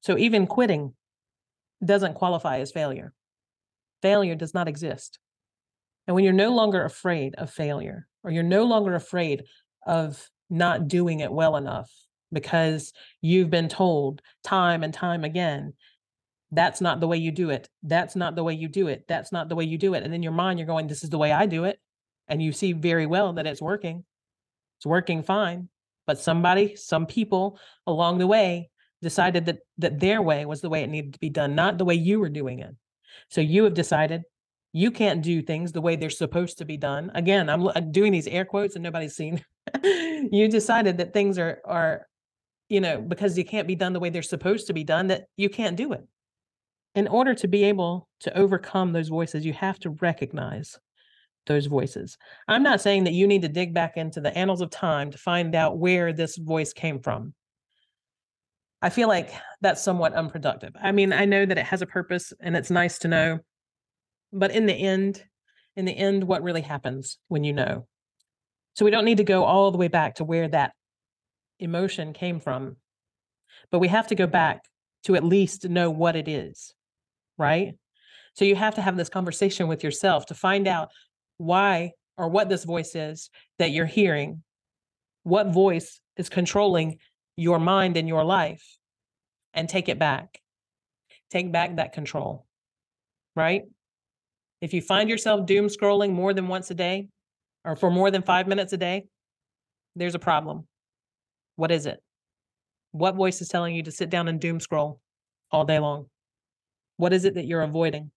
So 0.00 0.16
even 0.16 0.46
quitting 0.46 0.94
doesn't 1.84 2.14
qualify 2.14 2.58
as 2.60 2.72
failure. 2.72 3.12
Failure 4.02 4.34
does 4.34 4.54
not 4.54 4.68
exist. 4.68 5.18
And 6.06 6.14
when 6.14 6.24
you're 6.24 6.32
no 6.32 6.54
longer 6.54 6.84
afraid 6.84 7.34
of 7.36 7.50
failure, 7.50 8.06
or 8.24 8.30
you're 8.30 8.42
no 8.42 8.64
longer 8.64 8.94
afraid 8.94 9.44
of 9.86 10.28
not 10.50 10.88
doing 10.88 11.20
it 11.20 11.32
well 11.32 11.56
enough 11.56 11.90
because 12.32 12.92
you've 13.20 13.50
been 13.50 13.68
told 13.68 14.22
time 14.44 14.82
and 14.82 14.92
time 14.92 15.24
again, 15.24 15.74
that's 16.50 16.80
not 16.80 17.00
the 17.00 17.08
way 17.08 17.18
you 17.18 17.30
do 17.30 17.50
it. 17.50 17.68
That's 17.82 18.16
not 18.16 18.34
the 18.34 18.44
way 18.44 18.54
you 18.54 18.68
do 18.68 18.88
it. 18.88 19.04
That's 19.06 19.32
not 19.32 19.48
the 19.48 19.54
way 19.54 19.64
you 19.64 19.78
do 19.78 19.94
it. 19.94 20.02
And 20.02 20.14
in 20.14 20.22
your 20.22 20.32
mind, 20.32 20.58
you're 20.58 20.66
going, 20.66 20.86
this 20.86 21.04
is 21.04 21.10
the 21.10 21.18
way 21.18 21.32
I 21.32 21.46
do 21.46 21.64
it. 21.64 21.78
And 22.26 22.42
you 22.42 22.52
see 22.52 22.72
very 22.72 23.06
well 23.06 23.34
that 23.34 23.46
it's 23.46 23.62
working. 23.62 24.04
It's 24.78 24.86
working 24.86 25.22
fine. 25.22 25.68
But 26.06 26.18
somebody, 26.18 26.76
some 26.76 27.06
people 27.06 27.58
along 27.86 28.18
the 28.18 28.26
way 28.26 28.70
decided 29.02 29.46
that 29.46 29.58
that 29.78 30.00
their 30.00 30.22
way 30.22 30.44
was 30.46 30.60
the 30.60 30.68
way 30.68 30.82
it 30.82 30.90
needed 30.90 31.12
to 31.12 31.18
be 31.20 31.30
done, 31.30 31.54
not 31.54 31.78
the 31.78 31.84
way 31.84 31.94
you 31.94 32.18
were 32.18 32.28
doing 32.28 32.60
it. 32.60 32.74
So 33.28 33.40
you 33.40 33.64
have 33.64 33.74
decided 33.74 34.22
you 34.72 34.90
can't 34.90 35.22
do 35.22 35.42
things 35.42 35.72
the 35.72 35.80
way 35.80 35.96
they're 35.96 36.10
supposed 36.10 36.58
to 36.58 36.64
be 36.64 36.76
done. 36.76 37.10
Again, 37.14 37.48
I'm, 37.48 37.90
doing 37.90 38.12
these 38.12 38.26
air 38.26 38.44
quotes 38.44 38.74
and 38.74 38.82
nobody's 38.82 39.16
seen. 39.16 39.44
you 39.82 40.48
decided 40.48 40.98
that 40.98 41.12
things 41.12 41.38
are 41.38 41.60
are 41.64 42.06
you 42.68 42.80
know 42.80 43.00
because 43.00 43.38
you 43.38 43.44
can't 43.44 43.68
be 43.68 43.74
done 43.74 43.92
the 43.92 44.00
way 44.00 44.10
they're 44.10 44.22
supposed 44.22 44.66
to 44.66 44.72
be 44.72 44.84
done 44.84 45.08
that 45.08 45.24
you 45.36 45.48
can't 45.48 45.76
do 45.76 45.92
it. 45.92 46.06
In 46.94 47.08
order 47.08 47.34
to 47.34 47.48
be 47.48 47.64
able 47.64 48.08
to 48.20 48.36
overcome 48.36 48.92
those 48.92 49.08
voices, 49.08 49.44
you 49.44 49.52
have 49.52 49.78
to 49.80 49.90
recognize 49.90 50.78
those 51.46 51.66
voices. 51.66 52.16
I'm 52.46 52.62
not 52.62 52.80
saying 52.80 53.04
that 53.04 53.12
you 53.12 53.26
need 53.26 53.42
to 53.42 53.48
dig 53.48 53.74
back 53.74 53.96
into 53.96 54.20
the 54.20 54.36
annals 54.36 54.60
of 54.60 54.70
time 54.70 55.10
to 55.10 55.18
find 55.18 55.54
out 55.54 55.78
where 55.78 56.12
this 56.12 56.36
voice 56.36 56.72
came 56.72 57.00
from. 57.00 57.34
I 58.80 58.90
feel 58.90 59.08
like 59.08 59.32
that's 59.60 59.82
somewhat 59.82 60.14
unproductive. 60.14 60.72
I 60.80 60.92
mean, 60.92 61.12
I 61.12 61.24
know 61.24 61.44
that 61.44 61.58
it 61.58 61.66
has 61.66 61.82
a 61.82 61.86
purpose 61.86 62.32
and 62.40 62.56
it's 62.56 62.70
nice 62.70 62.98
to 63.00 63.08
know, 63.08 63.40
but 64.32 64.52
in 64.52 64.66
the 64.66 64.74
end, 64.74 65.24
in 65.74 65.84
the 65.84 65.96
end, 65.96 66.24
what 66.24 66.42
really 66.42 66.60
happens 66.60 67.18
when 67.28 67.42
you 67.42 67.52
know? 67.52 67.86
So 68.74 68.84
we 68.84 68.92
don't 68.92 69.04
need 69.04 69.18
to 69.18 69.24
go 69.24 69.44
all 69.44 69.72
the 69.72 69.78
way 69.78 69.88
back 69.88 70.16
to 70.16 70.24
where 70.24 70.48
that 70.48 70.72
emotion 71.58 72.12
came 72.12 72.40
from, 72.40 72.76
but 73.70 73.78
we 73.78 73.88
have 73.88 74.08
to 74.08 74.14
go 74.14 74.26
back 74.26 74.64
to 75.04 75.16
at 75.16 75.24
least 75.24 75.68
know 75.68 75.90
what 75.90 76.16
it 76.16 76.28
is, 76.28 76.74
right? 77.36 77.74
So 78.34 78.44
you 78.44 78.56
have 78.56 78.76
to 78.76 78.82
have 78.82 78.96
this 78.96 79.08
conversation 79.08 79.68
with 79.68 79.82
yourself 79.82 80.26
to 80.26 80.34
find 80.34 80.68
out 80.68 80.90
why 81.38 81.92
or 82.16 82.28
what 82.28 82.48
this 82.48 82.64
voice 82.64 82.94
is 82.94 83.30
that 83.58 83.70
you're 83.70 83.86
hearing. 83.86 84.42
What 85.22 85.52
voice 85.52 86.00
is 86.16 86.28
controlling 86.28 86.98
your 87.36 87.58
mind 87.58 87.96
and 87.96 88.08
your 88.08 88.24
life 88.24 88.64
and 89.54 89.68
take 89.68 89.88
it 89.88 89.98
back. 89.98 90.40
Take 91.30 91.52
back 91.52 91.76
that 91.76 91.92
control, 91.92 92.46
right? 93.36 93.62
If 94.60 94.72
you 94.72 94.80
find 94.80 95.08
yourself 95.08 95.46
doom 95.46 95.66
scrolling 95.66 96.12
more 96.12 96.34
than 96.34 96.48
once 96.48 96.70
a 96.70 96.74
day 96.74 97.08
or 97.64 97.76
for 97.76 97.90
more 97.90 98.10
than 98.10 98.22
five 98.22 98.48
minutes 98.48 98.72
a 98.72 98.76
day, 98.76 99.06
there's 99.94 100.14
a 100.14 100.18
problem. 100.18 100.66
What 101.58 101.72
is 101.72 101.86
it? 101.86 102.00
What 102.92 103.16
voice 103.16 103.40
is 103.40 103.48
telling 103.48 103.74
you 103.74 103.82
to 103.82 103.90
sit 103.90 104.10
down 104.10 104.28
and 104.28 104.40
doom 104.40 104.60
scroll 104.60 105.00
all 105.50 105.64
day 105.64 105.80
long? 105.80 106.06
What 106.98 107.12
is 107.12 107.24
it 107.24 107.34
that 107.34 107.46
you're 107.46 107.62
avoiding? 107.62 108.12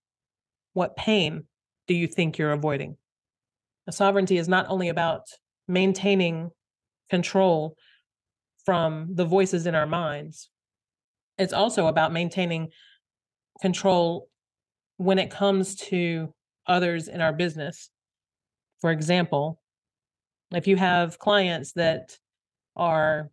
What 0.74 0.96
pain 0.96 1.46
do 1.88 1.96
you 1.96 2.06
think 2.06 2.38
you're 2.38 2.52
avoiding? 2.52 2.98
A 3.88 3.92
sovereignty 3.92 4.38
is 4.38 4.48
not 4.48 4.68
only 4.70 4.90
about 4.90 5.22
maintaining 5.68 6.52
control 7.10 7.76
from 8.64 9.08
the 9.16 9.26
voices 9.26 9.66
in 9.66 9.74
our 9.74 9.88
minds. 9.88 10.52
It's 11.40 11.52
also 11.52 11.88
about 11.88 12.14
maintaining 12.14 12.70
control 13.60 14.30
when 14.98 15.18
it 15.18 15.32
comes 15.32 15.74
to 15.88 16.32
others 16.68 17.08
in 17.08 17.22
our 17.22 17.34
business. 17.34 17.90
For 18.82 18.92
example, 18.92 19.60
if 20.52 20.68
you 20.68 20.76
have 20.76 21.18
clients 21.18 21.72
that 21.74 22.20
are 22.76 23.30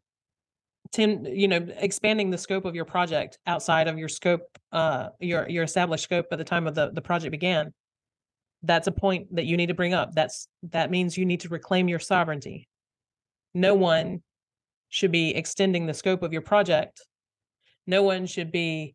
Tim, 0.91 1.27
you 1.27 1.49
know, 1.49 1.67
expanding 1.77 2.31
the 2.31 2.39
scope 2.39 2.65
of 2.65 2.75
your 2.75 2.85
project 2.85 3.39
outside 3.47 3.89
of 3.89 3.99
your 3.99 4.09
scope, 4.09 4.43
uh, 4.73 5.11
your 5.21 5.49
your 5.49 5.65
established 5.65 6.05
scope 6.05 6.27
at 6.33 6.39
the 6.39 6.45
time 6.45 6.67
of 6.67 6.75
the 6.75 6.91
the 6.93 7.03
project 7.03 7.31
began. 7.31 7.73
That's 8.63 8.87
a 8.87 8.93
point 8.93 9.35
that 9.37 9.45
you 9.45 9.57
need 9.57 9.67
to 9.67 9.75
bring 9.75 9.95
up. 9.95 10.13
That's 10.15 10.49
that 10.71 10.91
means 10.91 11.19
you 11.19 11.27
need 11.27 11.41
to 11.41 11.49
reclaim 11.49 11.89
your 11.89 11.99
sovereignty. 11.99 12.69
No 13.55 13.75
one 13.75 14.23
should 14.89 15.13
be 15.13 15.35
extending 15.35 15.87
the 15.87 15.95
scope 15.95 16.23
of 16.23 16.33
your 16.33 16.43
project. 16.43 17.05
No 17.87 18.03
one 18.03 18.27
should 18.27 18.51
be 18.51 18.95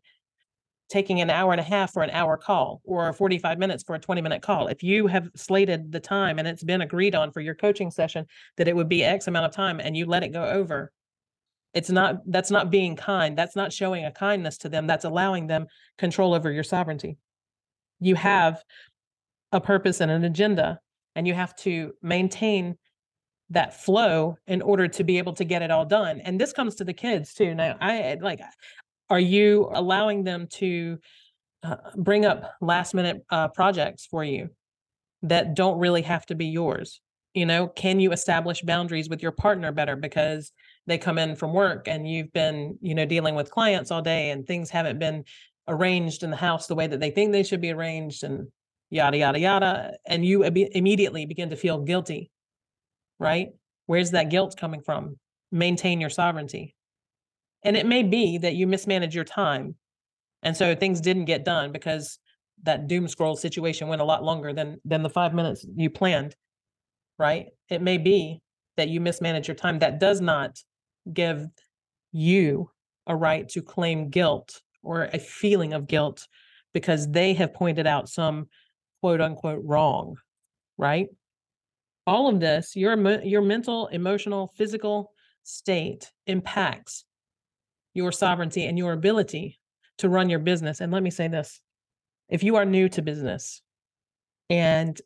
taking 0.93 1.21
an 1.21 1.31
hour 1.31 1.51
and 1.51 1.59
a 1.59 1.63
half 1.63 1.91
for 1.91 2.03
an 2.03 2.11
hour 2.11 2.37
call 2.37 2.79
or 2.83 3.11
45 3.11 3.57
minutes 3.57 3.83
for 3.83 3.95
a 3.95 3.99
20 3.99 4.21
minute 4.21 4.43
call. 4.43 4.67
If 4.67 4.83
you 4.83 5.07
have 5.07 5.27
slated 5.35 5.91
the 5.91 5.99
time 5.99 6.37
and 6.37 6.47
it's 6.47 6.63
been 6.63 6.81
agreed 6.81 7.15
on 7.15 7.31
for 7.31 7.41
your 7.41 7.55
coaching 7.55 7.89
session 7.89 8.27
that 8.57 8.67
it 8.67 8.75
would 8.75 8.87
be 8.87 9.03
X 9.03 9.25
amount 9.25 9.47
of 9.47 9.51
time 9.51 9.79
and 9.79 9.97
you 9.97 10.05
let 10.05 10.21
it 10.21 10.29
go 10.29 10.45
over, 10.45 10.91
it's 11.73 11.89
not 11.89 12.17
that's 12.27 12.51
not 12.51 12.69
being 12.69 12.95
kind. 12.95 13.35
That's 13.35 13.55
not 13.55 13.73
showing 13.73 14.05
a 14.05 14.11
kindness 14.11 14.59
to 14.59 14.69
them. 14.69 14.85
That's 14.85 15.03
allowing 15.03 15.47
them 15.47 15.65
control 15.97 16.35
over 16.35 16.51
your 16.51 16.63
sovereignty. 16.63 17.17
You 17.99 18.13
have 18.13 18.63
a 19.51 19.59
purpose 19.59 19.99
and 19.99 20.11
an 20.11 20.23
agenda 20.23 20.79
and 21.15 21.27
you 21.27 21.33
have 21.33 21.55
to 21.57 21.93
maintain 22.03 22.77
that 23.49 23.73
flow 23.73 24.37
in 24.45 24.61
order 24.61 24.87
to 24.87 25.03
be 25.03 25.17
able 25.17 25.33
to 25.33 25.43
get 25.43 25.63
it 25.63 25.71
all 25.71 25.85
done. 25.85 26.19
And 26.21 26.39
this 26.39 26.53
comes 26.53 26.75
to 26.75 26.83
the 26.83 26.93
kids 26.93 27.33
too. 27.33 27.55
Now, 27.55 27.77
I 27.81 28.17
like, 28.21 28.41
are 29.13 29.19
you 29.19 29.69
allowing 29.73 30.23
them 30.23 30.47
to 30.47 30.99
uh, 31.63 31.75
bring 31.95 32.25
up 32.25 32.55
last 32.61 32.93
minute 32.93 33.23
uh, 33.29 33.47
projects 33.49 34.05
for 34.05 34.23
you 34.23 34.49
that 35.21 35.55
don't 35.55 35.79
really 35.79 36.01
have 36.01 36.25
to 36.27 36.35
be 36.35 36.47
yours? 36.47 36.99
You 37.33 37.45
know, 37.45 37.67
can 37.67 37.99
you 37.99 38.11
establish 38.11 38.61
boundaries 38.61 39.09
with 39.09 39.21
your 39.21 39.31
partner 39.31 39.71
better 39.71 39.95
because 39.95 40.51
they 40.85 40.97
come 40.97 41.17
in 41.17 41.35
from 41.35 41.53
work 41.53 41.87
and 41.87 42.07
you've 42.07 42.33
been, 42.33 42.77
you 42.81 42.93
know, 42.93 43.05
dealing 43.05 43.35
with 43.35 43.49
clients 43.51 43.89
all 43.89 44.01
day 44.01 44.31
and 44.31 44.45
things 44.45 44.69
haven't 44.69 44.99
been 44.99 45.23
arranged 45.67 46.23
in 46.23 46.29
the 46.29 46.35
house 46.35 46.67
the 46.67 46.75
way 46.75 46.87
that 46.87 46.99
they 46.99 47.09
think 47.09 47.31
they 47.31 47.43
should 47.43 47.61
be 47.61 47.71
arranged 47.71 48.23
and 48.23 48.47
yada 48.89 49.17
yada 49.17 49.39
yada 49.39 49.93
and 50.05 50.25
you 50.25 50.43
Im- 50.43 50.57
immediately 50.57 51.25
begin 51.25 51.49
to 51.49 51.55
feel 51.55 51.79
guilty 51.79 52.29
right? 53.19 53.49
Where's 53.85 54.11
that 54.11 54.29
guilt 54.29 54.57
coming 54.57 54.81
from? 54.81 55.17
Maintain 55.51 56.01
your 56.01 56.09
sovereignty. 56.09 56.75
And 57.63 57.77
it 57.77 57.85
may 57.85 58.03
be 58.03 58.37
that 58.39 58.55
you 58.55 58.67
mismanage 58.67 59.15
your 59.15 59.23
time. 59.23 59.75
And 60.41 60.55
so 60.55 60.75
things 60.75 61.01
didn't 61.01 61.25
get 61.25 61.45
done 61.45 61.71
because 61.71 62.19
that 62.63 62.87
doom 62.87 63.07
scroll 63.07 63.35
situation 63.35 63.87
went 63.87 64.01
a 64.01 64.05
lot 64.05 64.23
longer 64.23 64.53
than 64.53 64.79
than 64.85 65.03
the 65.03 65.09
5 65.09 65.33
minutes 65.33 65.65
you 65.75 65.89
planned, 65.89 66.35
right? 67.17 67.47
It 67.69 67.81
may 67.81 67.97
be 67.97 68.41
that 68.77 68.89
you 68.89 68.99
mismanage 68.99 69.47
your 69.47 69.55
time. 69.55 69.79
That 69.79 69.99
does 69.99 70.21
not 70.21 70.59
give 71.11 71.45
you 72.11 72.69
a 73.07 73.15
right 73.15 73.47
to 73.49 73.61
claim 73.61 74.09
guilt 74.09 74.61
or 74.81 75.03
a 75.05 75.19
feeling 75.19 75.73
of 75.73 75.87
guilt 75.87 76.27
because 76.73 77.09
they 77.09 77.33
have 77.33 77.53
pointed 77.53 77.87
out 77.87 78.09
some 78.09 78.47
quote 79.01 79.21
unquote 79.21 79.61
wrong, 79.63 80.17
right? 80.77 81.07
all 82.05 82.27
of 82.27 82.39
this, 82.39 82.75
your 82.75 82.97
your 83.23 83.41
mental, 83.41 83.87
emotional, 83.87 84.51
physical 84.55 85.11
state 85.43 86.11
impacts 86.27 87.05
your 87.93 88.11
sovereignty 88.11 88.65
and 88.65 88.77
your 88.77 88.93
ability 88.93 89.59
to 89.99 90.09
run 90.09 90.29
your 90.29 90.39
business. 90.39 90.81
And 90.81 90.91
let 90.91 91.03
me 91.03 91.11
say 91.11 91.27
this. 91.27 91.61
If 92.29 92.43
you 92.43 92.55
are 92.55 92.65
new 92.65 92.89
to 92.89 93.01
business, 93.01 93.61
and 94.49 94.99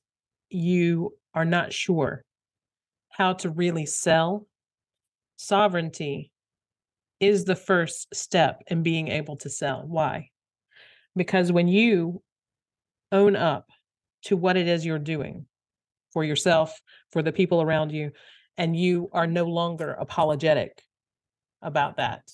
you 0.49 1.13
are 1.33 1.45
not 1.45 1.73
sure 1.73 2.23
how 3.09 3.33
to 3.33 3.49
really 3.49 3.85
sell, 3.85 4.47
sovereignty 5.37 6.31
is 7.19 7.45
the 7.45 7.55
first 7.55 8.13
step 8.13 8.63
in 8.67 8.83
being 8.83 9.07
able 9.07 9.37
to 9.37 9.49
sell. 9.49 9.83
Why? 9.85 10.29
Because 11.15 11.51
when 11.51 11.67
you 11.67 12.21
own 13.11 13.35
up 13.35 13.69
to 14.23 14.37
what 14.37 14.57
it 14.57 14.67
is 14.67 14.85
you're 14.85 14.99
doing 14.99 15.45
for 16.11 16.23
yourself, 16.23 16.79
for 17.11 17.21
the 17.21 17.31
people 17.31 17.61
around 17.61 17.91
you, 17.91 18.11
and 18.57 18.75
you 18.75 19.09
are 19.13 19.27
no 19.27 19.45
longer 19.45 19.93
apologetic 19.93 20.81
about 21.61 21.97
that, 21.97 22.29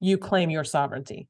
you 0.00 0.18
claim 0.18 0.50
your 0.50 0.64
sovereignty. 0.64 1.28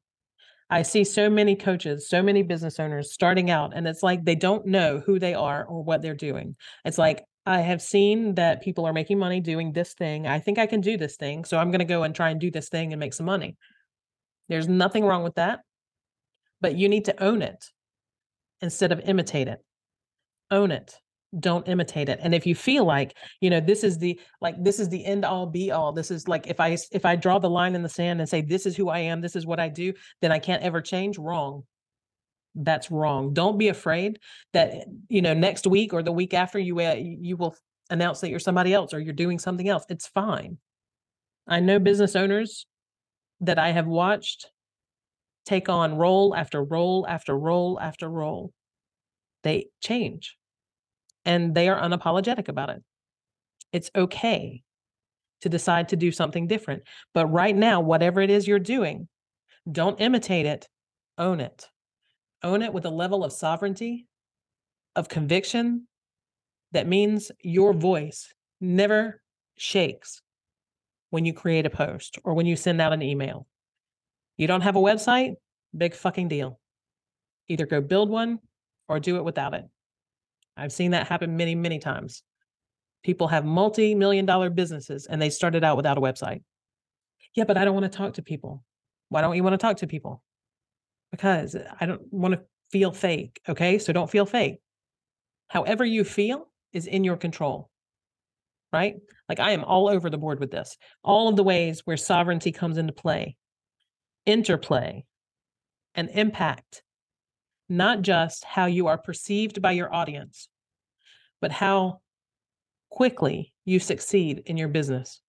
I 0.70 0.82
see 0.82 1.02
so 1.02 1.28
many 1.28 1.56
coaches, 1.56 2.08
so 2.08 2.22
many 2.22 2.42
business 2.42 2.78
owners 2.78 3.12
starting 3.12 3.50
out, 3.50 3.72
and 3.74 3.88
it's 3.88 4.02
like 4.04 4.24
they 4.24 4.36
don't 4.36 4.66
know 4.66 5.02
who 5.04 5.18
they 5.18 5.34
are 5.34 5.64
or 5.64 5.82
what 5.82 6.00
they're 6.00 6.14
doing. 6.14 6.54
It's 6.84 6.98
like, 6.98 7.24
I 7.44 7.60
have 7.60 7.82
seen 7.82 8.36
that 8.36 8.62
people 8.62 8.86
are 8.86 8.92
making 8.92 9.18
money 9.18 9.40
doing 9.40 9.72
this 9.72 9.94
thing. 9.94 10.26
I 10.26 10.38
think 10.38 10.58
I 10.58 10.66
can 10.66 10.80
do 10.80 10.96
this 10.96 11.16
thing. 11.16 11.44
So 11.44 11.58
I'm 11.58 11.70
going 11.70 11.80
to 11.80 11.84
go 11.84 12.04
and 12.04 12.14
try 12.14 12.30
and 12.30 12.40
do 12.40 12.50
this 12.50 12.68
thing 12.68 12.92
and 12.92 13.00
make 13.00 13.14
some 13.14 13.26
money. 13.26 13.56
There's 14.48 14.68
nothing 14.68 15.04
wrong 15.04 15.24
with 15.24 15.34
that. 15.36 15.60
But 16.60 16.76
you 16.76 16.88
need 16.88 17.06
to 17.06 17.22
own 17.22 17.42
it 17.42 17.64
instead 18.60 18.92
of 18.92 19.00
imitate 19.00 19.48
it. 19.48 19.58
Own 20.50 20.70
it. 20.70 20.94
Don't 21.38 21.68
imitate 21.68 22.08
it. 22.08 22.18
And 22.22 22.34
if 22.34 22.44
you 22.44 22.56
feel 22.56 22.84
like, 22.84 23.16
you 23.40 23.50
know, 23.50 23.60
this 23.60 23.84
is 23.84 23.98
the 23.98 24.18
like 24.40 24.56
this 24.62 24.80
is 24.80 24.88
the 24.88 25.04
end 25.04 25.24
all 25.24 25.46
be 25.46 25.70
all. 25.70 25.92
This 25.92 26.10
is 26.10 26.26
like 26.26 26.48
if 26.48 26.58
I 26.58 26.76
if 26.90 27.04
I 27.04 27.14
draw 27.14 27.38
the 27.38 27.50
line 27.50 27.76
in 27.76 27.82
the 27.82 27.88
sand 27.88 28.20
and 28.20 28.28
say 28.28 28.40
this 28.42 28.66
is 28.66 28.76
who 28.76 28.88
I 28.88 28.98
am, 28.98 29.20
this 29.20 29.36
is 29.36 29.46
what 29.46 29.60
I 29.60 29.68
do, 29.68 29.92
then 30.20 30.32
I 30.32 30.40
can't 30.40 30.62
ever 30.62 30.80
change. 30.80 31.18
Wrong 31.18 31.64
that's 32.54 32.90
wrong. 32.90 33.32
Don't 33.32 33.58
be 33.58 33.68
afraid 33.68 34.18
that 34.52 34.72
you 35.08 35.22
know 35.22 35.34
next 35.34 35.66
week 35.66 35.92
or 35.92 36.02
the 36.02 36.12
week 36.12 36.34
after 36.34 36.58
you 36.58 36.80
uh, 36.80 36.94
you 36.98 37.36
will 37.36 37.54
announce 37.90 38.20
that 38.20 38.30
you're 38.30 38.38
somebody 38.38 38.72
else 38.72 38.94
or 38.94 39.00
you're 39.00 39.12
doing 39.12 39.38
something 39.38 39.68
else. 39.68 39.84
It's 39.88 40.06
fine. 40.08 40.58
I 41.46 41.60
know 41.60 41.78
business 41.78 42.16
owners 42.16 42.66
that 43.40 43.58
I 43.58 43.70
have 43.70 43.86
watched 43.86 44.50
take 45.44 45.68
on 45.68 45.96
role 45.96 46.34
after 46.34 46.62
role 46.62 47.06
after 47.08 47.36
role 47.36 47.78
after 47.80 48.08
role. 48.08 48.52
They 49.42 49.68
change 49.80 50.36
and 51.24 51.54
they 51.54 51.68
are 51.68 51.80
unapologetic 51.80 52.48
about 52.48 52.70
it. 52.70 52.82
It's 53.72 53.90
okay 53.94 54.62
to 55.42 55.48
decide 55.48 55.88
to 55.88 55.96
do 55.96 56.12
something 56.12 56.46
different. 56.46 56.82
But 57.14 57.26
right 57.26 57.56
now, 57.56 57.80
whatever 57.80 58.20
it 58.20 58.30
is 58.30 58.46
you're 58.46 58.58
doing, 58.58 59.08
don't 59.70 60.00
imitate 60.00 60.46
it, 60.46 60.68
own 61.18 61.40
it 61.40 61.68
own 62.42 62.62
it 62.62 62.72
with 62.72 62.84
a 62.84 62.90
level 62.90 63.24
of 63.24 63.32
sovereignty, 63.32 64.06
of 64.96 65.08
conviction 65.08 65.86
that 66.72 66.86
means 66.88 67.30
your 67.42 67.72
voice 67.72 68.32
never 68.60 69.22
shakes 69.56 70.22
when 71.10 71.24
you 71.24 71.32
create 71.32 71.66
a 71.66 71.70
post 71.70 72.18
or 72.24 72.34
when 72.34 72.46
you 72.46 72.56
send 72.56 72.80
out 72.80 72.92
an 72.92 73.02
email. 73.02 73.46
You 74.36 74.46
don't 74.46 74.60
have 74.62 74.76
a 74.76 74.80
website? 74.80 75.34
Big 75.76 75.94
fucking 75.94 76.28
deal. 76.28 76.58
Either 77.48 77.66
go 77.66 77.80
build 77.80 78.08
one 78.08 78.38
or 78.88 79.00
do 79.00 79.16
it 79.16 79.24
without 79.24 79.54
it. 79.54 79.64
I've 80.60 80.72
seen 80.72 80.92
that 80.92 81.08
happen 81.08 81.36
many, 81.36 81.54
many 81.54 81.78
times. 81.78 82.22
People 83.02 83.28
have 83.28 83.44
multi 83.44 83.94
million 83.94 84.26
dollar 84.26 84.50
businesses 84.50 85.06
and 85.06 85.20
they 85.20 85.30
started 85.30 85.64
out 85.64 85.76
without 85.76 85.98
a 85.98 86.00
website. 86.00 86.42
Yeah, 87.34 87.44
but 87.44 87.56
I 87.56 87.64
don't 87.64 87.74
want 87.74 87.90
to 87.90 87.96
talk 87.96 88.14
to 88.14 88.22
people. 88.22 88.64
Why 89.08 89.20
don't 89.20 89.36
you 89.36 89.42
want 89.42 89.54
to 89.54 89.58
talk 89.58 89.78
to 89.78 89.86
people? 89.86 90.22
because 91.10 91.56
I 91.80 91.86
don't 91.86 92.02
want 92.12 92.34
to 92.34 92.42
feel 92.70 92.92
fake. 92.92 93.40
Okay. 93.48 93.78
So 93.78 93.92
don't 93.92 94.10
feel 94.10 94.26
fake. 94.26 94.58
However 95.48 95.84
you 95.84 96.04
feel 96.04 96.50
is 96.72 96.86
in 96.86 97.04
your 97.04 97.16
control. 97.16 97.68
Right. 98.72 98.96
Like 99.28 99.40
I 99.40 99.50
am 99.50 99.64
all 99.64 99.88
over 99.88 100.08
the 100.10 100.18
board 100.18 100.38
with 100.38 100.52
this. 100.52 100.76
All 101.02 101.28
of 101.28 101.36
the 101.36 101.42
ways 101.42 101.82
where 101.84 101.96
sovereignty 101.96 102.52
comes 102.52 102.78
into 102.78 102.92
play, 102.92 103.36
interplay, 104.26 105.04
and 105.96 106.08
impact, 106.10 106.84
not 107.68 108.02
just 108.02 108.44
how 108.44 108.66
you 108.66 108.86
are 108.86 108.98
perceived 108.98 109.60
by 109.60 109.72
your 109.72 109.92
audience, 109.92 110.48
but 111.40 111.52
how 111.52 112.00
quickly 112.90 113.52
you 113.64 113.78
succeed 113.78 114.42
in 114.46 114.56
your 114.56 114.68
business. 114.68 115.20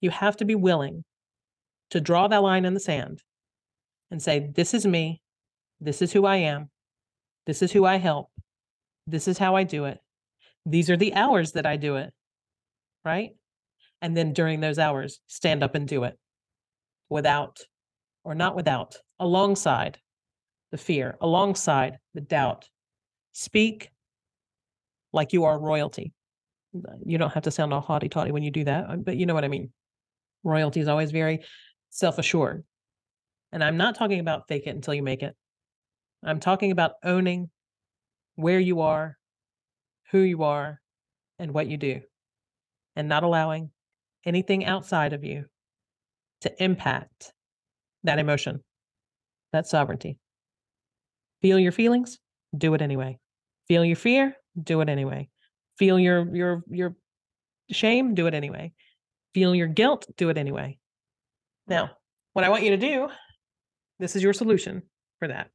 You 0.00 0.10
have 0.10 0.36
to 0.38 0.44
be 0.44 0.54
willing 0.54 1.04
to 1.90 2.00
draw 2.00 2.28
that 2.28 2.42
line 2.42 2.64
in 2.64 2.74
the 2.74 2.80
sand 2.80 3.22
and 4.10 4.22
say, 4.22 4.50
This 4.54 4.74
is 4.74 4.86
me. 4.86 5.20
This 5.80 6.02
is 6.02 6.12
who 6.12 6.24
I 6.24 6.36
am. 6.36 6.70
This 7.46 7.62
is 7.62 7.72
who 7.72 7.84
I 7.84 7.96
help. 7.96 8.30
This 9.06 9.28
is 9.28 9.38
how 9.38 9.56
I 9.56 9.64
do 9.64 9.84
it. 9.86 9.98
These 10.66 10.90
are 10.90 10.96
the 10.96 11.14
hours 11.14 11.52
that 11.52 11.66
I 11.66 11.76
do 11.76 11.96
it. 11.96 12.12
Right. 13.04 13.30
And 14.00 14.16
then 14.16 14.32
during 14.32 14.60
those 14.60 14.78
hours, 14.78 15.20
stand 15.26 15.62
up 15.62 15.74
and 15.74 15.88
do 15.88 16.04
it 16.04 16.16
without 17.08 17.58
or 18.24 18.34
not 18.34 18.54
without, 18.54 18.96
alongside 19.18 19.98
the 20.70 20.76
fear, 20.76 21.16
alongside 21.20 21.98
the 22.12 22.20
doubt. 22.20 22.68
Speak 23.32 23.90
like 25.12 25.32
you 25.32 25.44
are 25.44 25.58
royalty. 25.58 26.12
You 27.04 27.18
don't 27.18 27.32
have 27.32 27.44
to 27.44 27.50
sound 27.50 27.72
all 27.72 27.80
haughty 27.80 28.08
toddy 28.08 28.30
when 28.30 28.42
you 28.42 28.50
do 28.50 28.64
that, 28.64 29.04
but 29.04 29.16
you 29.16 29.26
know 29.26 29.34
what 29.34 29.44
I 29.44 29.48
mean. 29.48 29.72
Royalty 30.44 30.80
is 30.80 30.88
always 30.88 31.10
very 31.10 31.40
self 31.90 32.18
assured. 32.18 32.64
And 33.52 33.64
I'm 33.64 33.76
not 33.76 33.94
talking 33.94 34.20
about 34.20 34.46
fake 34.48 34.66
it 34.66 34.74
until 34.74 34.94
you 34.94 35.02
make 35.02 35.22
it. 35.22 35.34
I'm 36.22 36.40
talking 36.40 36.70
about 36.70 36.92
owning 37.02 37.50
where 38.36 38.60
you 38.60 38.80
are, 38.82 39.16
who 40.10 40.18
you 40.18 40.42
are, 40.42 40.80
and 41.38 41.52
what 41.52 41.68
you 41.68 41.76
do, 41.76 42.00
and 42.96 43.08
not 43.08 43.22
allowing 43.22 43.70
anything 44.24 44.64
outside 44.64 45.12
of 45.12 45.24
you 45.24 45.44
to 46.42 46.62
impact 46.62 47.32
that 48.04 48.18
emotion, 48.18 48.62
that 49.52 49.66
sovereignty. 49.66 50.18
Feel 51.40 51.58
your 51.58 51.72
feelings, 51.72 52.18
do 52.56 52.74
it 52.74 52.82
anyway. 52.82 53.18
Feel 53.68 53.84
your 53.84 53.96
fear, 53.96 54.34
do 54.62 54.80
it 54.80 54.88
anyway. 54.88 55.28
Feel 55.78 55.98
your 55.98 56.34
your 56.34 56.62
your 56.68 56.96
shame, 57.70 58.14
do 58.14 58.26
it 58.26 58.34
anyway. 58.34 58.72
Feel 59.34 59.54
your 59.54 59.68
guilt, 59.68 60.06
do 60.16 60.30
it 60.30 60.38
anyway. 60.38 60.78
Now, 61.66 61.90
what 62.32 62.44
I 62.44 62.48
want 62.48 62.64
you 62.64 62.70
to 62.70 62.76
do 62.76 63.08
this 63.98 64.14
is 64.14 64.22
your 64.22 64.32
solution 64.32 64.82
for 65.18 65.28
that. 65.28 65.50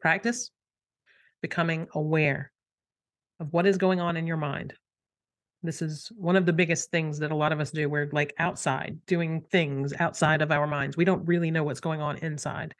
Practice 0.00 0.50
becoming 1.42 1.86
aware 1.94 2.52
of 3.40 3.52
what 3.52 3.66
is 3.66 3.78
going 3.78 4.00
on 4.00 4.16
in 4.16 4.26
your 4.26 4.36
mind. 4.36 4.74
This 5.62 5.82
is 5.82 6.10
one 6.16 6.36
of 6.36 6.46
the 6.46 6.52
biggest 6.52 6.90
things 6.90 7.18
that 7.18 7.32
a 7.32 7.36
lot 7.36 7.52
of 7.52 7.60
us 7.60 7.70
do. 7.70 7.88
We're 7.88 8.10
like 8.12 8.34
outside 8.38 8.98
doing 9.06 9.42
things 9.50 9.92
outside 9.98 10.42
of 10.42 10.52
our 10.52 10.66
minds. 10.66 10.96
We 10.96 11.04
don't 11.04 11.26
really 11.26 11.50
know 11.50 11.64
what's 11.64 11.80
going 11.80 12.00
on 12.00 12.18
inside, 12.18 12.74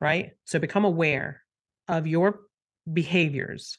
right? 0.00 0.30
So 0.44 0.58
become 0.58 0.84
aware 0.84 1.42
of 1.88 2.06
your 2.06 2.40
behaviors. 2.90 3.78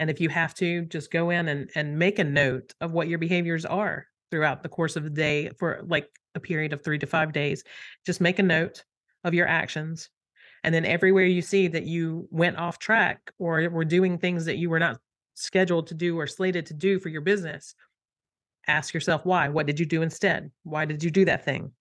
And 0.00 0.08
if 0.08 0.18
you 0.18 0.30
have 0.30 0.54
to, 0.54 0.86
just 0.86 1.12
go 1.12 1.28
in 1.28 1.46
and, 1.48 1.70
and 1.74 1.98
make 1.98 2.18
a 2.18 2.24
note 2.24 2.74
of 2.80 2.92
what 2.92 3.06
your 3.06 3.18
behaviors 3.18 3.66
are 3.66 4.06
throughout 4.30 4.62
the 4.62 4.68
course 4.68 4.96
of 4.96 5.04
the 5.04 5.10
day 5.10 5.50
for 5.58 5.82
like 5.86 6.08
a 6.34 6.40
period 6.40 6.72
of 6.72 6.82
three 6.82 6.98
to 6.98 7.06
five 7.06 7.32
days. 7.32 7.62
Just 8.06 8.20
make 8.20 8.38
a 8.38 8.42
note 8.42 8.82
of 9.24 9.34
your 9.34 9.46
actions. 9.46 10.08
And 10.64 10.74
then 10.74 10.86
everywhere 10.86 11.26
you 11.26 11.42
see 11.42 11.68
that 11.68 11.84
you 11.84 12.26
went 12.30 12.56
off 12.56 12.78
track 12.78 13.30
or 13.38 13.68
were 13.68 13.84
doing 13.84 14.16
things 14.16 14.46
that 14.46 14.56
you 14.56 14.70
were 14.70 14.78
not 14.78 14.98
scheduled 15.34 15.88
to 15.88 15.94
do 15.94 16.18
or 16.18 16.26
slated 16.26 16.64
to 16.66 16.74
do 16.74 16.98
for 16.98 17.10
your 17.10 17.20
business, 17.20 17.74
ask 18.66 18.94
yourself 18.94 19.26
why. 19.26 19.50
What 19.50 19.66
did 19.66 19.78
you 19.78 19.84
do 19.84 20.00
instead? 20.00 20.50
Why 20.62 20.86
did 20.86 21.04
you 21.04 21.10
do 21.10 21.26
that 21.26 21.44
thing? 21.44 21.72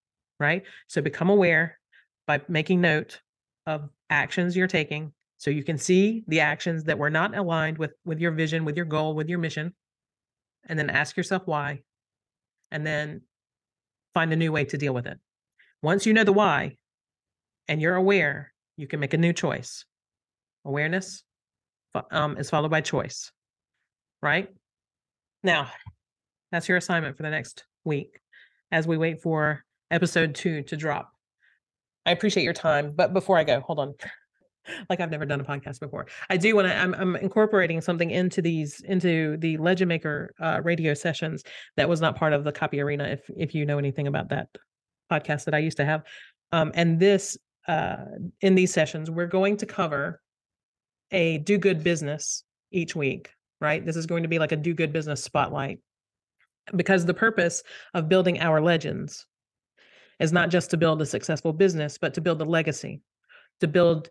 Right. 0.42 0.64
So 0.88 1.02
become 1.02 1.30
aware 1.30 1.80
by 2.28 2.42
making 2.50 2.82
note 2.82 3.22
of 3.66 3.90
actions 4.10 4.58
you're 4.58 4.68
taking 4.68 5.14
so 5.40 5.50
you 5.50 5.64
can 5.64 5.80
see 5.80 6.24
the 6.28 6.42
actions 6.42 6.84
that 6.84 7.00
were 7.00 7.10
not 7.10 7.36
aligned 7.36 7.80
with 7.80 7.92
with 8.06 8.20
your 8.20 8.32
vision 8.32 8.66
with 8.66 8.78
your 8.78 8.86
goal 8.86 9.16
with 9.16 9.28
your 9.28 9.40
mission 9.40 9.74
and 10.68 10.78
then 10.78 10.92
ask 10.92 11.18
yourself 11.18 11.42
why 11.46 11.82
and 12.72 12.86
then 12.86 13.22
find 14.14 14.32
a 14.32 14.36
new 14.36 14.52
way 14.52 14.64
to 14.66 14.78
deal 14.78 14.94
with 14.94 15.08
it 15.08 15.18
once 15.82 16.06
you 16.06 16.14
know 16.14 16.24
the 16.24 16.34
why 16.34 16.76
and 17.70 17.82
you're 17.82 17.96
aware, 17.96 18.52
you 18.76 18.88
can 18.88 19.00
make 19.00 19.14
a 19.14 19.18
new 19.18 19.32
choice. 19.32 19.86
Awareness 20.66 21.24
um, 22.12 22.36
is 22.38 22.50
followed 22.50 22.72
by 22.72 22.82
choice, 22.82 23.32
right? 24.22 24.50
Now, 25.44 25.70
that's 26.52 26.68
your 26.68 26.78
assignment 26.78 27.16
for 27.16 27.24
the 27.24 27.30
next 27.30 27.64
week 27.86 28.20
as 28.72 28.88
we 28.88 28.98
wait 28.98 29.22
for 29.22 29.64
episode 29.92 30.34
two 30.34 30.64
to 30.64 30.76
drop. 30.76 31.12
I 32.06 32.12
appreciate 32.12 32.44
your 32.44 32.54
time, 32.54 32.92
but 32.96 33.14
before 33.14 33.38
I 33.38 33.44
go, 33.44 33.62
hold 33.62 33.80
on. 33.80 33.94
like 34.90 35.00
I've 35.00 35.12
never 35.12 35.26
done 35.26 35.42
a 35.42 35.44
podcast 35.44 35.80
before. 35.80 36.08
I 36.30 36.38
do 36.38 36.56
want 36.56 36.68
to. 36.68 36.76
I'm, 36.76 36.94
I'm 36.96 37.16
incorporating 37.16 37.82
something 37.82 38.12
into 38.12 38.42
these 38.42 38.82
into 38.82 39.38
the 39.38 39.58
Legend 39.58 39.90
Maker 39.90 40.34
uh, 40.40 40.62
radio 40.64 40.94
sessions 40.94 41.44
that 41.78 41.88
was 41.88 42.02
not 42.02 42.16
part 42.16 42.34
of 42.34 42.44
the 42.44 42.52
Copy 42.52 42.80
Arena. 42.82 43.06
If 43.06 43.30
if 43.36 43.56
you 43.56 43.66
know 43.66 43.78
anything 43.78 44.08
about 44.08 44.30
that 44.30 44.50
podcast 45.12 45.46
that 45.46 45.54
I 45.54 45.60
used 45.60 45.78
to 45.78 45.86
have, 45.86 46.04
um, 46.52 46.72
and 46.76 47.00
this 47.00 47.38
uh, 47.68 47.98
in 48.42 48.56
these 48.56 48.74
sessions, 48.74 49.12
we're 49.12 49.28
going 49.28 49.58
to 49.58 49.66
cover 49.66 50.22
a 51.12 51.40
do 51.40 51.58
good 51.58 51.84
business 51.84 52.44
each 52.72 52.96
week, 52.96 53.32
right? 53.62 53.86
This 53.86 53.96
is 53.96 54.06
going 54.06 54.24
to 54.24 54.30
be 54.30 54.40
like 54.40 54.52
a 54.52 54.56
do 54.56 54.74
good 54.74 54.94
business 54.94 55.24
spotlight 55.24 55.80
because 56.76 57.06
the 57.06 57.14
purpose 57.14 57.64
of 57.94 58.10
building 58.10 58.40
our 58.40 58.62
legends 58.62 59.26
is 60.20 60.34
not 60.34 60.50
just 60.50 60.70
to 60.72 60.78
build 60.78 61.02
a 61.02 61.06
successful 61.06 61.54
business, 61.54 61.98
but 61.98 62.14
to 62.14 62.22
build 62.22 62.42
a 62.42 62.46
legacy, 62.46 63.02
to 63.62 63.68
build 63.68 64.10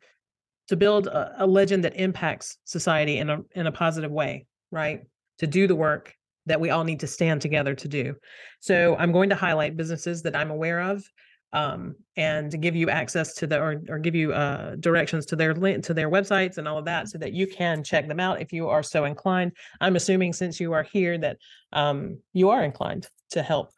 to 0.69 0.77
build 0.77 1.07
a, 1.07 1.45
a 1.45 1.47
legend 1.47 1.85
that 1.85 1.97
impacts 1.97 2.59
society 2.65 3.19
in 3.19 3.31
a 3.31 3.39
in 3.55 3.67
a 3.67 3.73
positive 3.73 4.11
way, 4.11 4.47
right? 4.71 5.03
To 5.39 5.47
do 5.47 5.67
the 5.67 5.77
work 5.77 6.15
that 6.47 6.61
we 6.61 6.71
all 6.71 6.85
need 6.85 7.01
to 7.01 7.07
stand 7.07 7.43
together 7.43 7.75
to 7.75 7.89
do. 7.89 8.15
So 8.61 8.97
I'm 8.97 9.13
going 9.13 9.29
to 9.29 9.35
highlight 9.35 9.77
businesses 9.77 10.23
that 10.23 10.35
I'm 10.35 10.51
aware 10.51 10.81
of 10.81 11.05
um, 11.53 11.95
and 12.17 12.61
give 12.61 12.77
you 12.77 12.91
access 12.91 13.35
to 13.35 13.47
the 13.47 13.59
or, 13.59 13.83
or 13.89 13.99
give 13.99 14.15
you 14.15 14.33
uh, 14.33 14.77
directions 14.77 15.25
to 15.27 15.37
their 15.37 15.55
link 15.55 15.85
to 15.85 15.95
their 15.95 16.11
websites 16.11 16.59
and 16.59 16.69
all 16.69 16.79
of 16.79 16.85
that 16.85 17.09
so 17.09 17.19
that 17.19 17.33
you 17.33 17.47
can 17.47 17.83
check 17.83 18.07
them 18.07 18.21
out 18.21 18.41
if 18.41 18.53
you 18.53 18.69
are 18.69 18.83
so 18.83 19.05
inclined 19.05 19.53
i'm 19.81 19.97
assuming 19.97 20.33
since 20.33 20.61
you 20.61 20.73
are 20.73 20.83
here 20.83 21.17
that 21.17 21.39
um, 21.73 22.19
you 22.35 22.51
are 22.51 22.63
inclined 22.63 23.09
to 23.31 23.43
help 23.43 23.71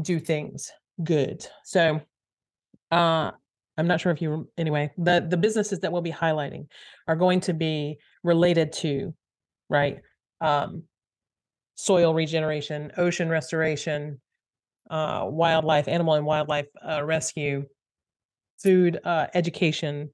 do 0.00 0.18
things 0.18 0.70
good 1.04 1.46
so 1.64 2.00
uh, 2.90 3.30
i'm 3.78 3.86
not 3.86 4.00
sure 4.00 4.12
if 4.12 4.20
you 4.22 4.48
anyway 4.56 4.90
the 4.98 5.26
the 5.28 5.36
businesses 5.36 5.80
that 5.80 5.92
we'll 5.92 6.02
be 6.02 6.12
highlighting 6.12 6.66
are 7.08 7.16
going 7.16 7.40
to 7.40 7.52
be 7.52 7.98
related 8.22 8.72
to 8.72 9.14
right 9.68 10.00
um, 10.40 10.82
soil 11.74 12.14
regeneration 12.14 12.92
ocean 12.96 13.28
restoration 13.28 14.20
uh, 14.90 15.24
wildlife, 15.24 15.88
animal 15.88 16.14
and 16.14 16.26
wildlife 16.26 16.66
uh, 16.86 17.02
rescue, 17.02 17.64
food 18.62 19.00
uh, 19.04 19.26
education, 19.34 20.10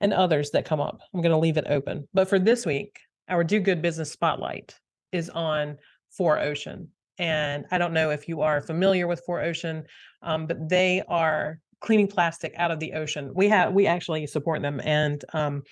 and 0.00 0.12
others 0.12 0.52
that 0.52 0.64
come 0.64 0.80
up. 0.80 1.00
I'm 1.12 1.20
going 1.20 1.32
to 1.32 1.38
leave 1.38 1.56
it 1.56 1.66
open. 1.68 2.08
But 2.14 2.28
for 2.28 2.38
this 2.38 2.64
week, 2.64 3.00
our 3.28 3.44
Do 3.44 3.60
Good 3.60 3.82
Business 3.82 4.12
Spotlight 4.12 4.78
is 5.12 5.28
on 5.30 5.76
4Ocean. 6.18 6.86
And 7.18 7.66
I 7.70 7.78
don't 7.78 7.92
know 7.92 8.10
if 8.10 8.28
you 8.28 8.40
are 8.40 8.62
familiar 8.62 9.06
with 9.06 9.26
4Ocean, 9.28 9.84
um, 10.22 10.46
but 10.46 10.68
they 10.68 11.02
are 11.08 11.58
cleaning 11.80 12.08
plastic 12.08 12.54
out 12.56 12.70
of 12.70 12.78
the 12.78 12.92
ocean. 12.92 13.32
We 13.34 13.48
have 13.48 13.72
we 13.72 13.86
actually 13.86 14.26
support 14.26 14.62
them, 14.62 14.80
and 14.84 15.24
um, 15.32 15.62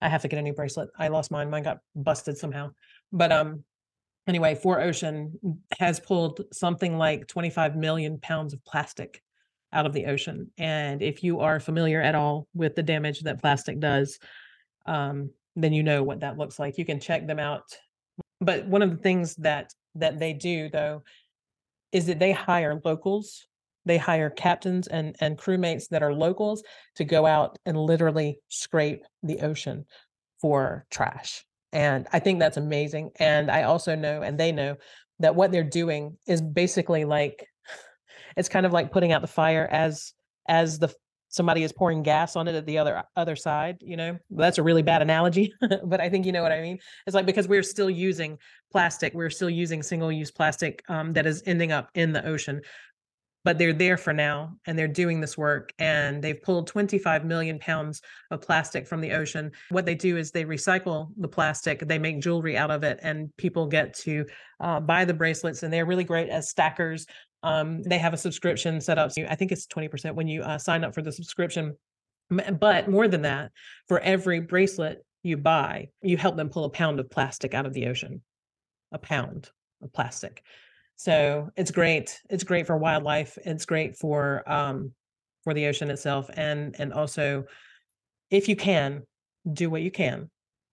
I 0.00 0.08
have 0.08 0.22
to 0.22 0.28
get 0.28 0.38
a 0.38 0.42
new 0.42 0.54
bracelet. 0.54 0.88
I 0.98 1.08
lost 1.08 1.30
mine; 1.30 1.50
mine 1.50 1.62
got 1.62 1.78
busted 1.94 2.36
somehow. 2.36 2.70
But 3.12 3.32
um, 3.32 3.64
anyway, 4.26 4.54
4Ocean 4.54 5.32
has 5.78 5.98
pulled 5.98 6.42
something 6.52 6.98
like 6.98 7.26
25 7.26 7.76
million 7.76 8.18
pounds 8.18 8.52
of 8.52 8.64
plastic 8.64 9.22
out 9.72 9.86
of 9.86 9.92
the 9.92 10.06
ocean. 10.06 10.50
And 10.58 11.02
if 11.02 11.22
you 11.22 11.40
are 11.40 11.60
familiar 11.60 12.00
at 12.00 12.14
all 12.14 12.46
with 12.54 12.74
the 12.74 12.82
damage 12.82 13.20
that 13.20 13.40
plastic 13.40 13.80
does, 13.80 14.18
um, 14.86 15.30
then 15.56 15.72
you 15.72 15.82
know 15.82 16.02
what 16.02 16.20
that 16.20 16.38
looks 16.38 16.58
like. 16.58 16.78
You 16.78 16.84
can 16.84 17.00
check 17.00 17.26
them 17.26 17.38
out. 17.38 17.64
But 18.40 18.66
one 18.66 18.82
of 18.82 18.90
the 18.90 18.96
things 18.96 19.34
that 19.36 19.72
that 19.94 20.18
they 20.18 20.32
do 20.32 20.68
though 20.68 21.02
is 21.92 22.06
that 22.06 22.18
they 22.18 22.32
hire 22.32 22.80
locals. 22.84 23.46
They 23.88 23.98
hire 23.98 24.30
captains 24.30 24.86
and 24.86 25.16
and 25.20 25.36
crewmates 25.36 25.88
that 25.88 26.02
are 26.02 26.14
locals 26.14 26.62
to 26.96 27.04
go 27.04 27.26
out 27.26 27.58
and 27.66 27.76
literally 27.76 28.38
scrape 28.48 29.04
the 29.24 29.40
ocean 29.40 29.84
for 30.40 30.86
trash. 30.90 31.44
And 31.72 32.06
I 32.12 32.20
think 32.20 32.38
that's 32.38 32.56
amazing. 32.56 33.10
And 33.18 33.50
I 33.50 33.64
also 33.64 33.94
know, 33.94 34.22
and 34.22 34.38
they 34.38 34.52
know, 34.52 34.76
that 35.20 35.34
what 35.34 35.52
they're 35.52 35.64
doing 35.64 36.16
is 36.26 36.40
basically 36.40 37.04
like 37.04 37.46
it's 38.36 38.48
kind 38.48 38.66
of 38.66 38.72
like 38.72 38.92
putting 38.92 39.12
out 39.12 39.20
the 39.20 39.26
fire 39.26 39.68
as 39.70 40.12
as 40.48 40.78
the 40.78 40.94
somebody 41.30 41.62
is 41.62 41.72
pouring 41.72 42.02
gas 42.02 42.36
on 42.36 42.48
it 42.48 42.54
at 42.54 42.64
the 42.66 42.78
other 42.78 43.02
other 43.16 43.36
side 43.36 43.76
you 43.80 43.96
know 43.96 44.18
that's 44.30 44.58
a 44.58 44.62
really 44.62 44.82
bad 44.82 45.02
analogy 45.02 45.52
but 45.84 46.00
i 46.00 46.08
think 46.08 46.24
you 46.24 46.32
know 46.32 46.42
what 46.42 46.52
i 46.52 46.60
mean 46.60 46.78
it's 47.06 47.14
like 47.14 47.26
because 47.26 47.48
we're 47.48 47.62
still 47.62 47.90
using 47.90 48.38
plastic 48.72 49.12
we're 49.12 49.28
still 49.28 49.50
using 49.50 49.82
single 49.82 50.10
use 50.10 50.30
plastic 50.30 50.82
um, 50.88 51.12
that 51.12 51.26
is 51.26 51.42
ending 51.46 51.72
up 51.72 51.90
in 51.94 52.12
the 52.12 52.26
ocean 52.26 52.60
but 53.44 53.58
they're 53.58 53.72
there 53.72 53.96
for 53.96 54.12
now 54.12 54.56
and 54.66 54.78
they're 54.78 54.88
doing 54.88 55.20
this 55.20 55.38
work 55.38 55.72
and 55.78 56.22
they've 56.22 56.42
pulled 56.42 56.66
25 56.66 57.24
million 57.24 57.58
pounds 57.58 58.00
of 58.30 58.40
plastic 58.40 58.86
from 58.86 59.00
the 59.00 59.12
ocean. 59.12 59.50
What 59.70 59.86
they 59.86 59.94
do 59.94 60.16
is 60.16 60.30
they 60.30 60.44
recycle 60.44 61.08
the 61.16 61.28
plastic 61.28 61.80
they 61.80 61.98
make 61.98 62.20
jewelry 62.20 62.56
out 62.56 62.70
of 62.70 62.82
it 62.82 62.98
and 63.02 63.34
people 63.36 63.66
get 63.66 63.94
to 64.00 64.26
uh, 64.60 64.80
buy 64.80 65.04
the 65.04 65.14
bracelets 65.14 65.62
and 65.62 65.72
they're 65.72 65.86
really 65.86 66.04
great 66.04 66.28
as 66.28 66.50
stackers. 66.50 67.06
Um, 67.42 67.82
they 67.82 67.98
have 67.98 68.14
a 68.14 68.18
subscription 68.18 68.80
set 68.80 68.98
up 68.98 69.12
so 69.12 69.24
i 69.30 69.36
think 69.36 69.52
it's 69.52 69.66
20% 69.68 70.14
when 70.14 70.26
you 70.26 70.42
uh, 70.42 70.58
sign 70.58 70.84
up 70.84 70.94
for 70.94 71.02
the 71.02 71.12
subscription. 71.12 71.76
But 72.30 72.90
more 72.90 73.08
than 73.08 73.22
that 73.22 73.52
for 73.86 74.00
every 74.00 74.40
bracelet 74.40 75.04
you 75.22 75.36
buy 75.36 75.88
you 76.02 76.16
help 76.16 76.36
them 76.36 76.50
pull 76.50 76.64
a 76.64 76.70
pound 76.70 77.00
of 77.00 77.10
plastic 77.10 77.54
out 77.54 77.66
of 77.66 77.72
the 77.72 77.86
ocean. 77.86 78.22
A 78.92 78.98
pound 78.98 79.50
of 79.82 79.92
plastic 79.92 80.42
so 80.98 81.48
it's 81.56 81.70
great. 81.70 82.20
It's 82.28 82.42
great 82.42 82.66
for 82.66 82.76
wildlife. 82.76 83.38
It's 83.44 83.64
great 83.64 83.96
for 83.96 84.42
um, 84.50 84.92
for 85.44 85.54
the 85.54 85.66
ocean 85.66 85.90
itself, 85.90 86.28
and 86.34 86.74
and 86.80 86.92
also, 86.92 87.44
if 88.32 88.48
you 88.48 88.56
can, 88.56 89.04
do 89.52 89.70
what 89.70 89.82
you 89.82 89.92
can 89.92 90.28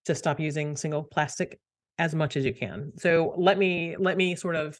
to 0.05 0.15
stop 0.15 0.39
using 0.39 0.75
single 0.75 1.03
plastic 1.03 1.59
as 1.99 2.15
much 2.15 2.37
as 2.37 2.43
you 2.43 2.55
can. 2.55 2.91
So 2.97 3.35
let 3.37 3.59
me 3.59 3.95
let 3.99 4.17
me 4.17 4.35
sort 4.35 4.55
of 4.55 4.79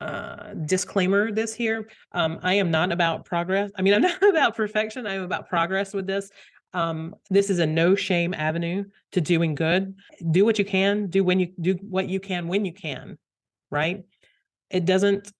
uh, 0.00 0.54
disclaimer 0.66 1.30
this 1.30 1.54
here. 1.54 1.88
Um, 2.10 2.40
I 2.42 2.54
am 2.54 2.72
not 2.72 2.90
about 2.90 3.26
progress. 3.26 3.70
I 3.78 3.82
mean, 3.82 3.94
I'm 3.94 4.02
not 4.02 4.22
about 4.24 4.56
perfection. 4.56 5.06
I'm 5.06 5.22
about 5.22 5.48
progress 5.48 5.94
with 5.94 6.08
this. 6.08 6.30
Um, 6.72 7.14
this 7.30 7.48
is 7.48 7.60
a 7.60 7.66
no 7.66 7.94
shame 7.94 8.34
avenue 8.34 8.86
to 9.12 9.20
doing 9.20 9.54
good. 9.54 9.94
Do 10.32 10.44
what 10.44 10.58
you 10.58 10.64
can. 10.64 11.06
Do 11.06 11.22
when 11.22 11.38
you 11.38 11.52
do 11.60 11.74
what 11.74 12.08
you 12.08 12.18
can 12.18 12.48
when 12.48 12.64
you 12.64 12.72
can. 12.72 13.18
Right 13.70 14.02
it 14.70 14.84
doesn't 14.84 15.32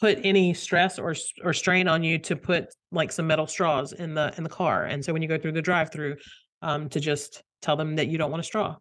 put 0.00 0.18
any 0.24 0.52
stress 0.52 0.98
or 0.98 1.14
or 1.44 1.52
strain 1.52 1.88
on 1.88 2.02
you 2.02 2.18
to 2.18 2.36
put 2.36 2.66
like 2.90 3.12
some 3.12 3.26
metal 3.26 3.46
straws 3.46 3.92
in 3.92 4.14
the 4.14 4.34
in 4.36 4.42
the 4.42 4.50
car. 4.50 4.84
And 4.84 5.04
so 5.04 5.12
when 5.12 5.22
you 5.22 5.28
go 5.28 5.38
through 5.38 5.52
the 5.52 5.62
drive 5.62 5.92
through 5.92 6.16
um, 6.60 6.88
to 6.90 7.00
just 7.00 7.42
tell 7.60 7.76
them 7.76 7.96
that 7.96 8.08
you 8.08 8.18
don't 8.18 8.30
want 8.30 8.40
a 8.40 8.44
straw 8.44 8.76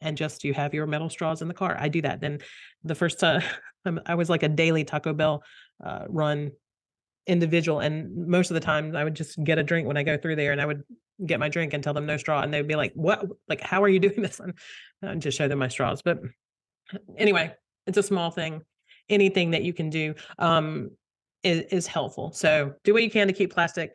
and 0.00 0.16
just 0.16 0.44
you 0.44 0.54
have 0.54 0.74
your 0.74 0.86
metal 0.86 1.08
straws 1.08 1.42
in 1.42 1.48
the 1.48 1.54
car 1.54 1.76
i 1.78 1.88
do 1.88 2.02
that. 2.02 2.20
Then 2.20 2.38
the 2.84 2.94
first 2.94 3.20
time 3.20 3.42
i 4.06 4.14
was 4.14 4.28
like 4.28 4.42
a 4.42 4.48
daily 4.48 4.84
taco 4.84 5.12
bell 5.12 5.42
uh, 5.84 6.04
run 6.08 6.50
individual 7.26 7.80
and 7.80 8.26
most 8.26 8.50
of 8.50 8.54
the 8.54 8.60
time 8.60 8.96
i 8.96 9.04
would 9.04 9.14
just 9.14 9.42
get 9.44 9.58
a 9.58 9.62
drink 9.62 9.86
when 9.86 9.98
i 9.98 10.02
go 10.02 10.16
through 10.16 10.34
there 10.34 10.50
and 10.50 10.62
i 10.62 10.66
would 10.66 10.82
get 11.26 11.38
my 11.38 11.48
drink 11.48 11.74
and 11.74 11.82
tell 11.82 11.92
them 11.92 12.06
no 12.06 12.16
straw 12.16 12.42
and 12.42 12.52
they'd 12.52 12.66
be 12.66 12.74
like 12.74 12.92
what 12.94 13.24
like 13.48 13.60
how 13.60 13.82
are 13.82 13.88
you 13.88 13.98
doing 14.06 14.22
this? 14.22 14.40
And 14.40 14.54
I'd 15.02 15.20
just 15.20 15.36
show 15.38 15.48
them 15.48 15.58
my 15.58 15.68
straws. 15.68 16.02
But 16.02 16.20
anyway 17.16 17.54
it's 17.86 17.98
a 17.98 18.02
small 18.02 18.30
thing 18.30 18.62
anything 19.10 19.50
that 19.50 19.62
you 19.62 19.72
can 19.72 19.90
do 19.90 20.14
um, 20.38 20.90
is, 21.42 21.62
is 21.70 21.86
helpful. 21.86 22.32
So 22.32 22.74
do 22.84 22.92
what 22.92 23.02
you 23.02 23.10
can 23.10 23.26
to 23.26 23.32
keep 23.32 23.52
plastic 23.52 23.92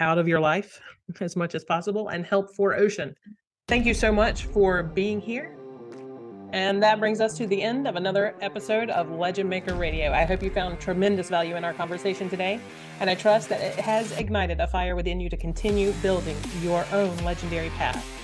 out 0.00 0.18
of 0.18 0.28
your 0.28 0.40
life 0.40 0.80
as 1.20 1.36
much 1.36 1.54
as 1.54 1.64
possible 1.64 2.08
and 2.08 2.24
help 2.24 2.54
4Ocean. 2.56 3.14
Thank 3.66 3.86
you 3.86 3.94
so 3.94 4.10
much 4.10 4.44
for 4.46 4.82
being 4.82 5.20
here. 5.20 5.54
And 6.52 6.82
that 6.82 6.98
brings 6.98 7.20
us 7.20 7.36
to 7.36 7.46
the 7.46 7.60
end 7.60 7.86
of 7.86 7.96
another 7.96 8.34
episode 8.40 8.88
of 8.88 9.10
Legend 9.10 9.50
Maker 9.50 9.74
Radio. 9.74 10.12
I 10.12 10.24
hope 10.24 10.42
you 10.42 10.48
found 10.48 10.80
tremendous 10.80 11.28
value 11.28 11.56
in 11.56 11.64
our 11.64 11.74
conversation 11.74 12.30
today, 12.30 12.58
and 13.00 13.10
I 13.10 13.14
trust 13.14 13.50
that 13.50 13.60
it 13.60 13.74
has 13.74 14.12
ignited 14.12 14.58
a 14.58 14.66
fire 14.66 14.96
within 14.96 15.20
you 15.20 15.28
to 15.28 15.36
continue 15.36 15.92
building 16.00 16.36
your 16.62 16.86
own 16.90 17.14
legendary 17.18 17.68
path. 17.70 18.17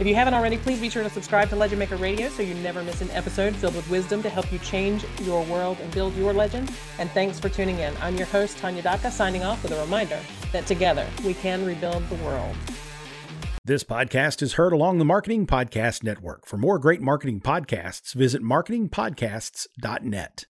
If 0.00 0.06
you 0.06 0.14
haven't 0.14 0.34
already, 0.34 0.56
please 0.58 0.80
be 0.80 0.88
sure 0.88 1.02
to 1.02 1.10
subscribe 1.10 1.50
to 1.50 1.56
Legend 1.56 1.78
Maker 1.78 1.96
Radio 1.96 2.28
so 2.30 2.42
you 2.42 2.54
never 2.54 2.82
miss 2.82 3.02
an 3.02 3.10
episode 3.10 3.54
filled 3.54 3.76
with 3.76 3.88
wisdom 3.90 4.22
to 4.22 4.30
help 4.30 4.50
you 4.50 4.58
change 4.60 5.04
your 5.20 5.44
world 5.44 5.78
and 5.80 5.92
build 5.92 6.16
your 6.16 6.32
legend. 6.32 6.72
And 6.98 7.10
thanks 7.10 7.38
for 7.38 7.48
tuning 7.48 7.78
in. 7.78 7.94
I'm 8.00 8.16
your 8.16 8.26
host, 8.26 8.58
Tanya 8.58 8.82
Daka, 8.82 9.10
signing 9.10 9.44
off 9.44 9.62
with 9.62 9.72
a 9.72 9.80
reminder 9.80 10.18
that 10.50 10.66
together 10.66 11.06
we 11.24 11.34
can 11.34 11.64
rebuild 11.64 12.08
the 12.08 12.16
world. 12.16 12.56
This 13.64 13.84
podcast 13.84 14.42
is 14.42 14.54
heard 14.54 14.72
along 14.72 14.98
the 14.98 15.04
Marketing 15.04 15.46
Podcast 15.46 16.02
Network. 16.02 16.46
For 16.46 16.56
more 16.56 16.80
great 16.80 17.00
marketing 17.00 17.40
podcasts, 17.40 18.12
visit 18.12 18.42
marketingpodcasts.net. 18.42 20.40